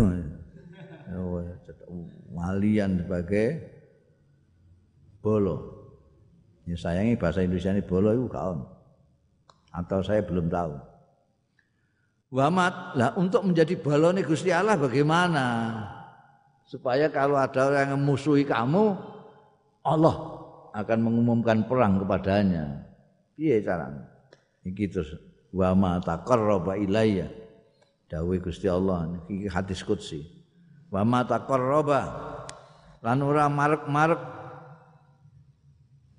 Walian 2.30 3.04
sebagai 3.04 3.48
bolo. 5.20 5.76
Ya 6.70 6.78
sayangi 6.78 7.18
bahasa 7.18 7.42
Indonesia 7.42 7.74
ini 7.74 7.82
bolo 7.82 8.14
itu 8.14 8.30
kawan 8.30 8.62
atau 9.74 10.00
saya 10.06 10.22
belum 10.22 10.50
tahu. 10.50 10.78
Wamat 12.30 12.94
lah 12.94 13.18
untuk 13.18 13.42
menjadi 13.42 13.74
balon 13.82 14.22
Gusti 14.22 14.54
Allah 14.54 14.78
bagaimana? 14.78 15.46
Supaya 16.70 17.10
kalau 17.10 17.34
ada 17.34 17.66
orang 17.66 17.90
yang 17.90 17.98
memusuhi 17.98 18.46
kamu 18.46 18.94
Allah 19.84 20.15
akan 20.75 20.99
mengumumkan 21.01 21.65
perang 21.65 22.03
kepadanya. 22.03 22.86
Iya 23.39 23.63
caranya 23.63 24.09
gitu 24.75 25.01
wa 25.55 25.73
ma 25.73 25.91
taqarraba 26.01 26.77
ilayya. 26.77 27.30
Dawuh 28.09 28.41
Gusti 28.41 28.65
Allah 28.65 29.21
iki 29.30 29.49
hadis 29.49 29.82
qudsi. 29.86 30.25
Wa 30.89 31.05
ma 31.05 31.25
taqarraba. 31.25 32.01
Lan 32.99 33.23
ora 33.23 33.47
marek-marek 33.47 34.21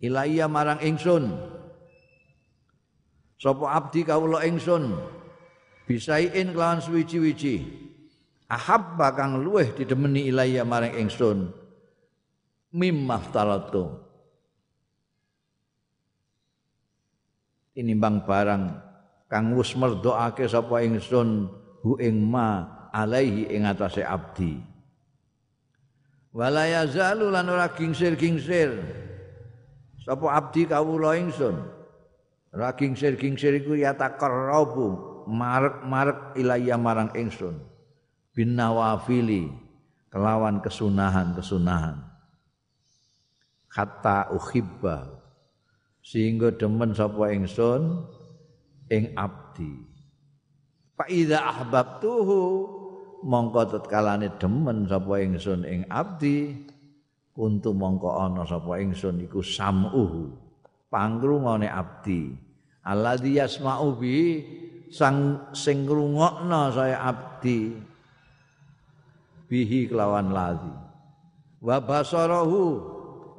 ilayya 0.00 0.48
marang 0.48 0.80
ingsun. 0.80 1.28
Sapa 3.36 3.76
abdi 3.76 4.06
kawula 4.06 4.46
ingsun? 4.48 4.96
Bisaiin 5.84 6.54
kelawan 6.54 6.80
suwiji-wiji. 6.80 7.66
Ahabba 8.50 9.14
kang 9.14 9.42
luweh 9.42 9.74
didemeni 9.74 10.26
ilayya 10.30 10.66
marang 10.66 10.94
ingsun 10.94 11.59
mimaftalatu 12.70 14.10
tinimbang 17.74 18.22
barang 18.26 18.64
kang 19.30 19.54
wis 19.54 19.74
merdokake 19.78 20.46
sapa 20.46 20.82
ingsun 20.82 21.50
hu 21.80 21.96
ing 21.96 22.18
ma 22.22 22.66
alaihi 22.90 23.50
ing 23.50 23.66
atase 23.66 24.02
abdi. 24.02 24.58
Wala 26.30 26.66
yazalu 26.66 27.30
lan 27.30 27.46
ora 27.50 27.70
gingsir-gingsir. 27.74 28.70
Sapa 30.02 30.30
abdi 30.30 30.66
kawula 30.66 31.18
ingsun? 31.18 31.58
Ora 32.54 32.74
gingsir-gingsir 32.74 33.62
iku 33.62 33.78
ya 33.78 33.94
taqarrabu 33.94 35.24
marek-marek 35.26 36.38
ilayya 36.38 36.78
marang 36.78 37.10
ingsun. 37.14 37.58
Bin 38.30 38.54
nawafili 38.54 39.50
kelawan 40.10 40.62
kesunahan-kesunahan 40.62 42.09
kata 43.70 44.34
uhibba. 44.34 45.06
Sehingga 46.02 46.50
demen 46.50 46.92
sapa 46.92 47.30
ingsun? 47.30 48.04
Ing 48.90 49.14
abdi. 49.14 49.70
Fa 50.98 51.06
idza 51.06 51.38
ahbabtuhu 51.38 52.40
mongko 53.22 53.78
tetkalane 53.78 54.34
demen 54.42 54.90
sapa 54.90 55.22
ingsun 55.22 55.62
ing 55.62 55.86
abdi 55.86 56.66
kuntu 57.30 57.70
mongko 57.70 58.10
ana 58.18 58.42
sapa 58.42 58.82
ingsun 58.82 59.22
iku 59.22 59.38
samuhu 59.40 60.34
pangrungone 60.90 61.70
abdi. 61.70 62.34
Alladzi 62.82 63.38
yasma'u 63.38 63.94
bi 63.94 64.42
sang 64.90 65.48
sing 65.54 65.86
ngrungokno 65.86 66.74
saya 66.74 67.06
abdi. 67.06 67.78
Bihi 69.46 69.86
kelawan 69.86 70.34
ladzi. 70.34 70.74
Wa 71.62 71.78
basarahu 71.78 72.89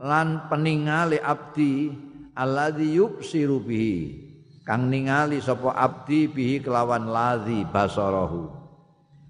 lan 0.02 0.49
peningale 0.49 1.22
abdi 1.22 1.93
alladzi 2.34 2.97
yubsiru 2.97 3.62
bihi. 3.62 4.18
Kang 4.66 4.89
ningali 4.89 5.41
sapa 5.41 5.74
abdi 5.78 6.26
bihi 6.30 6.62
kelawan 6.62 7.10
ladzi 7.10 7.66
basarahu. 7.70 8.49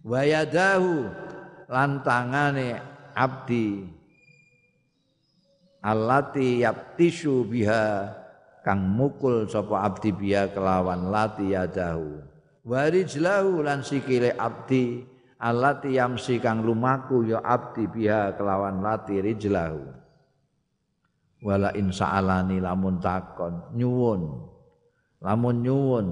Wa 0.08 0.22
yadahu 0.24 1.08
lan 1.72 2.04
tangane 2.04 2.80
abdi 3.16 3.84
allati 5.84 6.64
yaptisu 6.64 7.48
biha. 7.48 8.16
Kang 8.62 8.80
mukul 8.86 9.50
sapa 9.50 9.88
abdi 9.88 10.14
biha 10.14 10.52
kelawan 10.54 11.10
lati 11.10 11.52
yadahu. 11.52 12.22
Warijlahu 12.62 13.66
lan 13.66 13.82
sikile 13.82 14.38
abdi 14.38 15.02
allati 15.42 15.98
yamsi 15.98 16.38
kang 16.38 16.62
lumaku 16.62 17.26
ya 17.26 17.42
abdi 17.42 17.90
biha 17.90 18.38
kelawan 18.38 18.86
lati 18.86 19.18
rijlahu 19.18 20.01
wala 21.42 21.74
insa'alani 21.74 22.62
lamun 22.62 23.02
takon. 23.02 23.74
Nyuwun. 23.74 24.22
Lamun 25.26 25.66
nyuwun. 25.66 26.08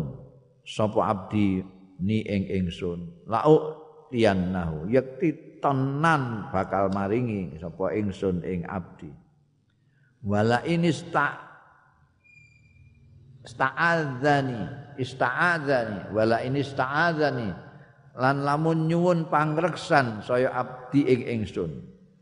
Sapa 0.66 1.06
abdi 1.06 1.62
ni 2.02 2.26
ing 2.26 2.50
ingsun. 2.50 3.30
Lau 3.30 3.78
tiyannahu. 4.10 4.90
Yakti 4.90 5.62
tenan 5.62 6.50
bakal 6.50 6.90
maringi 6.90 7.56
sapa 7.62 7.94
ingsun 7.94 8.42
ing 8.44 8.66
abdi. 8.66 9.10
Wala 10.26 10.66
ini 10.68 10.92
sta 10.92 11.38
sta'adzani 13.46 14.62
ista'adzani. 15.00 16.12
Wala 16.12 16.44
ini 16.44 16.60
sta'adzani 16.60 17.50
lan 18.20 18.44
lamun 18.44 18.92
nyuwun 18.92 19.32
pangreksan 19.32 20.26
saya 20.26 20.52
abdi 20.52 21.08
ing 21.08 21.22
ingsun. 21.40 21.72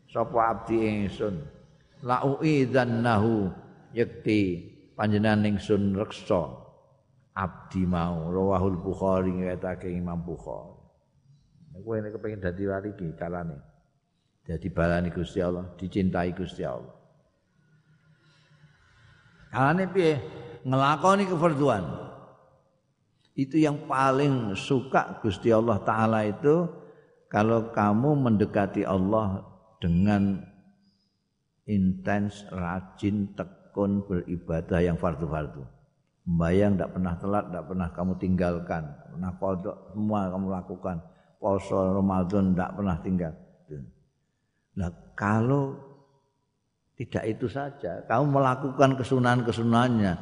Sapa 0.08 0.56
abdi 0.56 0.76
ing 0.78 1.10
ingsun 1.10 1.57
lau 2.04 2.42
idzannahu 2.42 3.50
yakti 3.94 4.66
panjenengan 4.98 5.46
ingsun 5.46 5.94
reksa. 5.94 6.66
Abdi 7.38 7.86
mau. 7.86 8.34
Rawahul 8.34 8.82
bukhari 8.82 9.30
ngewetake 9.30 9.94
imam 9.94 10.18
bukhari. 10.26 10.74
Aku 11.78 11.94
ini 11.94 12.10
kepengen 12.10 12.42
dadi 12.42 12.66
wali 12.66 12.90
ki 12.98 13.14
kalane. 13.14 13.62
Dadi 14.42 14.68
balani 14.74 15.14
Gusti 15.14 15.38
Allah 15.38 15.70
dicintai 15.78 16.34
Gusti 16.34 16.66
Allah. 16.66 16.98
Kalane 19.54 19.86
piye? 19.86 20.18
Ngelakoni 20.66 21.30
kefarduan. 21.30 21.86
Itu 23.38 23.62
yang 23.62 23.86
paling 23.86 24.58
suka 24.58 25.22
Gusti 25.22 25.54
Allah 25.54 25.78
taala 25.86 26.26
itu 26.26 26.66
kalau 27.30 27.70
kamu 27.70 28.18
mendekati 28.18 28.82
Allah 28.82 29.46
dengan 29.78 30.42
intens 31.68 32.48
rajin 32.50 33.36
tekun 33.36 34.02
beribadah 34.08 34.80
yang 34.80 34.98
fardu-fardu 34.98 35.78
Membayang 36.28 36.76
tidak 36.76 36.92
pernah 36.92 37.16
telat, 37.16 37.46
tidak 37.48 37.66
pernah 37.72 37.90
kamu 37.96 38.14
tinggalkan. 38.20 38.84
Pernah 39.16 39.32
kodok, 39.40 39.78
semua 39.96 40.28
kamu 40.28 40.48
lakukan. 40.60 40.98
Poso 41.40 41.96
Ramadan 41.96 42.52
tidak 42.52 42.72
pernah 42.76 42.98
tinggal. 43.00 43.34
Nah 44.76 44.92
kalau 45.16 45.80
tidak 47.00 47.24
itu 47.32 47.48
saja, 47.48 48.04
kamu 48.12 48.28
melakukan 48.28 49.00
kesunahan-kesunannya, 49.00 50.14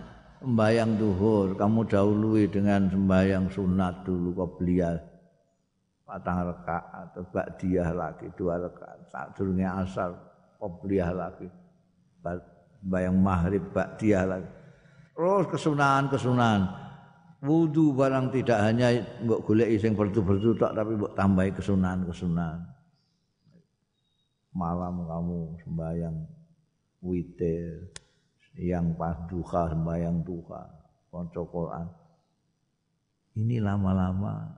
membayang 0.45 0.93
duhur, 0.93 1.57
kamu 1.57 1.89
dahului 1.89 2.53
dengan 2.53 2.85
sembahyang 2.85 3.49
sunat 3.49 4.05
dulu 4.05 4.29
kau 4.37 4.61
beliau 4.61 5.01
patang 6.05 6.53
rekaat 6.53 7.17
atau 7.17 7.25
ba'diyah 7.33 7.89
lagi 7.97 8.29
dua 8.37 8.61
rekaat 8.61 9.09
saat 9.09 9.33
durungnya 9.33 9.73
beliau 10.69 11.13
lagi 11.13 11.47
bayang 12.85 13.17
maghrib 13.17 13.61
ba'diyah 13.73 14.25
lagi 14.25 14.49
Terus 15.15 15.47
kesunahan-kesunahan. 15.47 16.83
Wudu 17.39 17.95
barang 17.95 18.35
tidak 18.35 18.59
hanya 18.67 18.91
mbok 19.23 19.47
golek 19.47 19.71
sing 19.79 19.95
bertu-bertu 19.95 20.59
tok 20.59 20.75
tapi 20.75 20.99
mbok 20.99 21.15
tambahi 21.15 21.55
kesunahan-kesunahan. 21.55 22.59
Malam 24.55 25.07
kamu 25.07 25.39
sembahyang 25.63 26.17
witir, 26.99 27.91
yang 28.59 28.95
pas 28.95 29.19
duha 29.27 29.71
sembahyang 29.71 30.23
duha, 30.23 30.63
maca 31.11 31.41
Quran. 31.43 31.87
Ini 33.35 33.59
lama-lama 33.59 34.51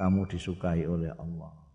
kamu 0.00 0.20
disukai 0.32 0.84
oleh 0.84 1.12
Allah. 1.16 1.65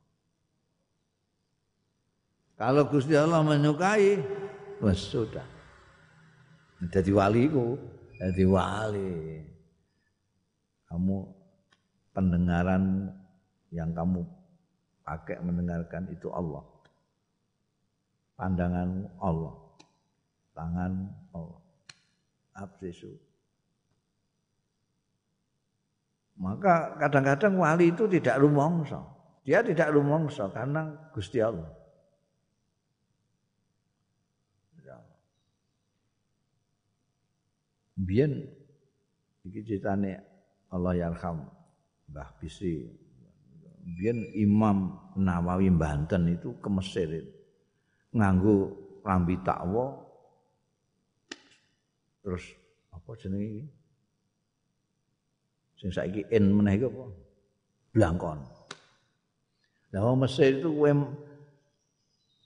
Kalau 2.61 2.85
Gusti 2.85 3.17
Allah 3.17 3.41
menyukai, 3.41 4.21
wes 4.85 5.09
sudah. 5.09 5.41
Jadi 6.93 7.09
wali 7.09 7.49
ku, 7.49 7.73
jadi 8.21 8.45
wali. 8.45 9.41
Kamu 10.85 11.25
pendengaran 12.13 13.09
yang 13.73 13.89
kamu 13.97 14.21
pakai 15.01 15.41
mendengarkan 15.41 16.05
itu 16.13 16.29
Allah. 16.29 16.61
Pandanganmu 18.37 19.09
Allah. 19.17 19.57
Tangan 20.53 20.91
Allah. 21.33 21.61
Absisu. 22.61 23.09
Maka 26.37 26.93
kadang-kadang 27.01 27.57
wali 27.57 27.89
itu 27.89 28.05
tidak 28.05 28.37
rumongso. 28.37 29.01
Dia 29.41 29.65
tidak 29.65 29.89
rumongso 29.89 30.45
karena 30.53 30.93
Gusti 31.09 31.41
Allah. 31.41 31.80
Biyen 38.01 38.49
iki 39.45 39.61
ceritane 39.61 40.17
Allah 40.73 40.97
yarham 40.97 41.45
Mbah 42.09 42.33
Bisi. 42.41 42.89
Biyen 43.81 44.25
Imam 44.37 44.97
Nawawi 45.17 45.69
Banten 45.73 46.29
itu 46.33 46.57
ke 46.57 46.69
Mesir 46.69 47.21
nganggo 48.13 48.77
rambi 49.01 49.39
takwa 49.41 49.97
terus 52.21 52.45
apa 52.93 53.09
jenenge 53.17 53.47
iki? 53.49 53.65
Sing 55.81 55.89
saiki 55.89 56.21
in 56.29 56.53
meneh 56.53 56.77
iku 56.77 56.93
apa? 56.93 57.05
Blangkon. 57.91 58.39
Lah 59.91 60.01
wong 60.05 60.25
Mesir 60.25 60.61
itu 60.61 60.69
kowe 60.69 60.93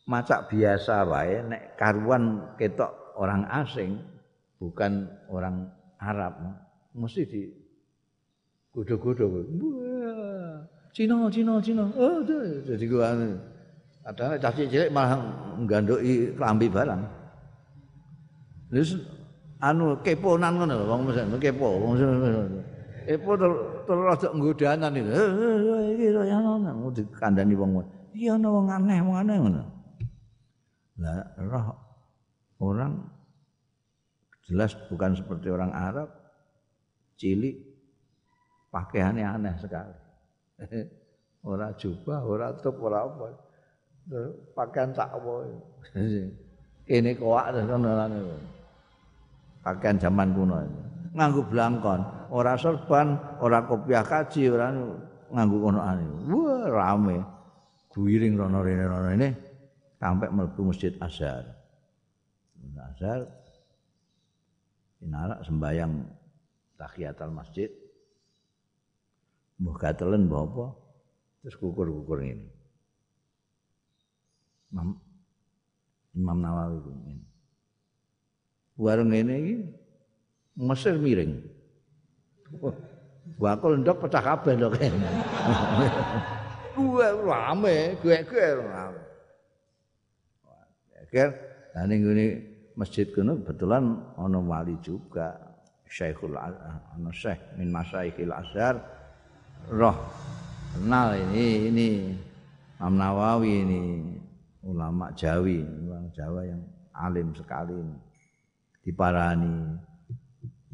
macak 0.07 0.47
biasa 0.47 1.03
wae 1.03 1.43
nek 1.43 1.75
karuan 1.75 2.55
ketok 2.55 3.19
orang 3.19 3.43
asing 3.51 3.99
bukan 4.66 5.05
orang 5.30 5.70
Arab 6.01 6.34
mesti 6.97 7.22
di 7.30 7.41
godo-godo 8.74 9.45
Cina 10.95 11.30
Cina 11.30 11.61
Cina. 11.61 11.86
Oh 11.93 12.24
jadi 12.66 12.86
gua 12.89 13.13
ada 14.05 14.38
caci 14.41 14.66
cilik 14.70 14.89
malah 14.89 15.22
nggandoki 15.61 16.34
klambi 16.34 16.72
barang. 16.72 17.01
Terus 18.74 18.97
anu 19.61 19.97
keponan 20.01 20.57
ngono 20.57 20.88
wong 20.89 21.01
mesti 21.09 21.22
kepo. 21.38 21.68
Wong 21.84 21.93
kepo 23.05 23.32
terus 23.38 23.57
rada 23.86 24.28
nggodanan 24.34 24.97
itu. 24.97 25.13
Iki 25.93 26.07
ya 26.26 26.38
ngono 26.41 26.89
dikandani 26.95 27.53
wong 27.53 27.72
iya 28.16 28.39
ana 28.39 28.47
wong 28.47 28.66
aneh 28.72 28.97
wong 29.03 29.18
aneh 29.20 29.36
ngono. 29.36 29.63
Lah 30.95 31.28
roh 31.36 31.66
orang 32.63 33.14
jelas 34.45 34.77
bukan 34.89 35.17
seperti 35.17 35.49
orang 35.49 35.73
Arab. 35.73 36.09
Cilik 37.15 37.55
pakaiannya 38.69 39.25
aneh 39.25 39.55
sekali. 39.57 39.95
Ora 41.45 41.69
jubah 41.77 42.25
ora 42.25 42.57
top 42.57 42.81
ora 42.81 43.05
apa. 43.05 43.29
Pakaian 44.57 44.89
takwa 44.97 45.45
ini 46.89 47.13
koak 47.21 47.53
ngono 47.53 47.93
pakaian 49.61 50.01
zaman 50.01 50.33
kuno. 50.33 50.57
Nganggo 51.13 51.45
blangkon. 51.45 52.01
Ora 52.33 52.57
sorban 52.57 53.13
ora 53.45 53.61
kopiah 53.61 54.01
kaji 54.01 54.49
ora 54.49 54.73
nganggo 55.29 55.69
ane 55.69 56.05
wah 56.25 56.65
rame. 56.65 57.21
Guiring 57.93 58.33
rono 58.41 58.65
rene 58.65 58.85
rono 58.89 59.09
ini 59.13 59.29
sampai 60.01 60.33
mlebu 60.33 60.73
masjid 60.73 60.97
Azhar. 60.97 61.45
Azhar 62.89 63.44
Inarak 65.03 65.43
sembayang 65.43 65.93
tahiyatul 66.79 67.33
masjid. 67.35 67.71
Mbah 69.59 69.75
gatelen 69.79 70.27
mbah 70.27 70.43
apa? 70.43 70.65
Terus 71.43 71.55
kukur-kukur 71.59 72.19
ini. 72.23 72.47
Imam, 74.71 74.99
Imam 76.15 76.37
Nawawi 76.43 76.79
ini. 76.83 77.15
Warung 78.75 79.15
ini 79.15 79.33
iki 79.39 79.55
Mesir 80.55 80.95
miring. 80.95 81.43
Bakul 83.39 83.83
ndok 83.83 84.07
pecah 84.07 84.23
kabeh 84.23 84.55
ndok. 84.55 84.79
Gue 86.75 87.07
rame, 87.23 87.95
gue 88.03 88.17
gue 88.23 88.45
rame. 88.59 89.03
Akhir, 90.99 91.31
dan 91.71 91.91
ini 91.91 92.54
masjid 92.76 93.07
kuno 93.07 93.39
kebetulan 93.41 94.15
ono 94.19 94.39
wali 94.43 94.76
juga 94.84 95.36
Syekhul 95.88 96.36
ono 96.36 97.11
Syekh 97.15 97.55
min 97.55 97.71
Masaikhil 97.71 98.36
Azhar. 98.36 98.76
Roh 99.71 99.97
kenal 100.76 101.15
ini 101.17 101.71
ini 101.71 101.89
Imam 102.78 102.95
Nawawi 102.99 103.51
ini 103.63 103.82
ulama 104.67 105.09
Jawi 105.15 105.63
orang 105.63 106.11
Jawa 106.11 106.41
yang 106.43 106.61
alim 106.93 107.32
sekali 107.34 107.80
diparani. 108.84 109.82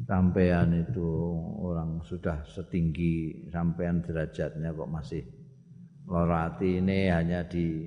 Sampean 0.02 0.74
itu 0.82 1.08
orang 1.62 2.02
sudah 2.02 2.42
setinggi 2.42 3.46
sampean 3.54 4.02
derajatnya 4.02 4.74
kok 4.74 4.90
masih 4.90 5.22
lorati 6.10 6.82
ini 6.82 7.06
hanya 7.06 7.46
di 7.46 7.86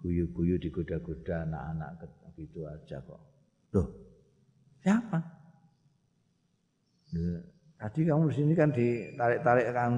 guyu-guyu 0.00 0.56
digoda-goda 0.56 1.44
anak-anak 1.44 2.08
begitu 2.36 2.68
aja 2.68 3.00
kok. 3.00 3.20
Loh, 3.72 3.88
siapa? 4.84 5.18
Tadi 7.80 8.00
kamu 8.04 8.28
di 8.28 8.34
sini 8.36 8.52
kan 8.52 8.68
ditarik-tarik 8.68 9.72
kan. 9.72 9.96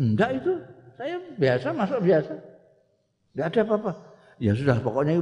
Enggak 0.00 0.40
itu, 0.40 0.52
saya 0.96 1.20
biasa 1.36 1.68
masuk 1.76 2.00
biasa. 2.00 2.32
Enggak 3.36 3.46
ada 3.52 3.60
apa-apa. 3.68 3.92
Ya 4.40 4.52
sudah, 4.56 4.80
pokoknya 4.80 5.20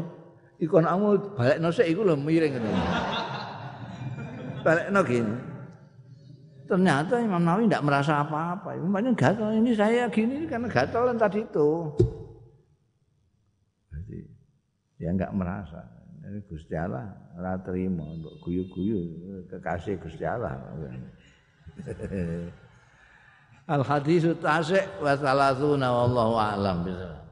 ikon 0.63 0.87
kamu 0.87 1.35
balik 1.35 1.59
nosek 1.59 1.91
itu 1.91 2.07
loh 2.07 2.15
miring 2.15 2.55
ini. 2.55 2.71
balik 4.65 4.87
no 4.95 5.03
gini. 5.05 5.35
Ternyata 6.65 7.21
Imam 7.21 7.45
Nawawi 7.45 7.69
tidak 7.69 7.85
merasa 7.85 8.25
apa-apa. 8.25 8.73
Umpamanya 8.81 9.13
gatal 9.13 9.53
ini 9.53 9.77
saya 9.77 10.09
gini 10.09 10.49
karena 10.49 10.65
gatalan 10.73 11.21
tadi 11.21 11.45
itu. 11.45 11.93
Jadi 13.93 14.19
dia 14.97 15.13
enggak 15.13 15.35
merasa. 15.37 16.04
Ini 16.25 16.41
Gusti 16.49 16.73
Allah 16.73 17.13
ora 17.37 17.61
trimo 17.61 18.17
mbok 18.17 18.41
guyu-guyu 18.41 19.01
kekasih 19.53 20.01
Gusti 20.01 20.25
Allah. 20.25 20.57
Al 23.69 23.85
hadis 23.85 24.25
tasik 24.41 24.85
wa 25.01 25.13
salasuna 25.17 25.89
wallahu 25.89 26.37
a'lam 26.37 26.85
bisa. 26.85 27.24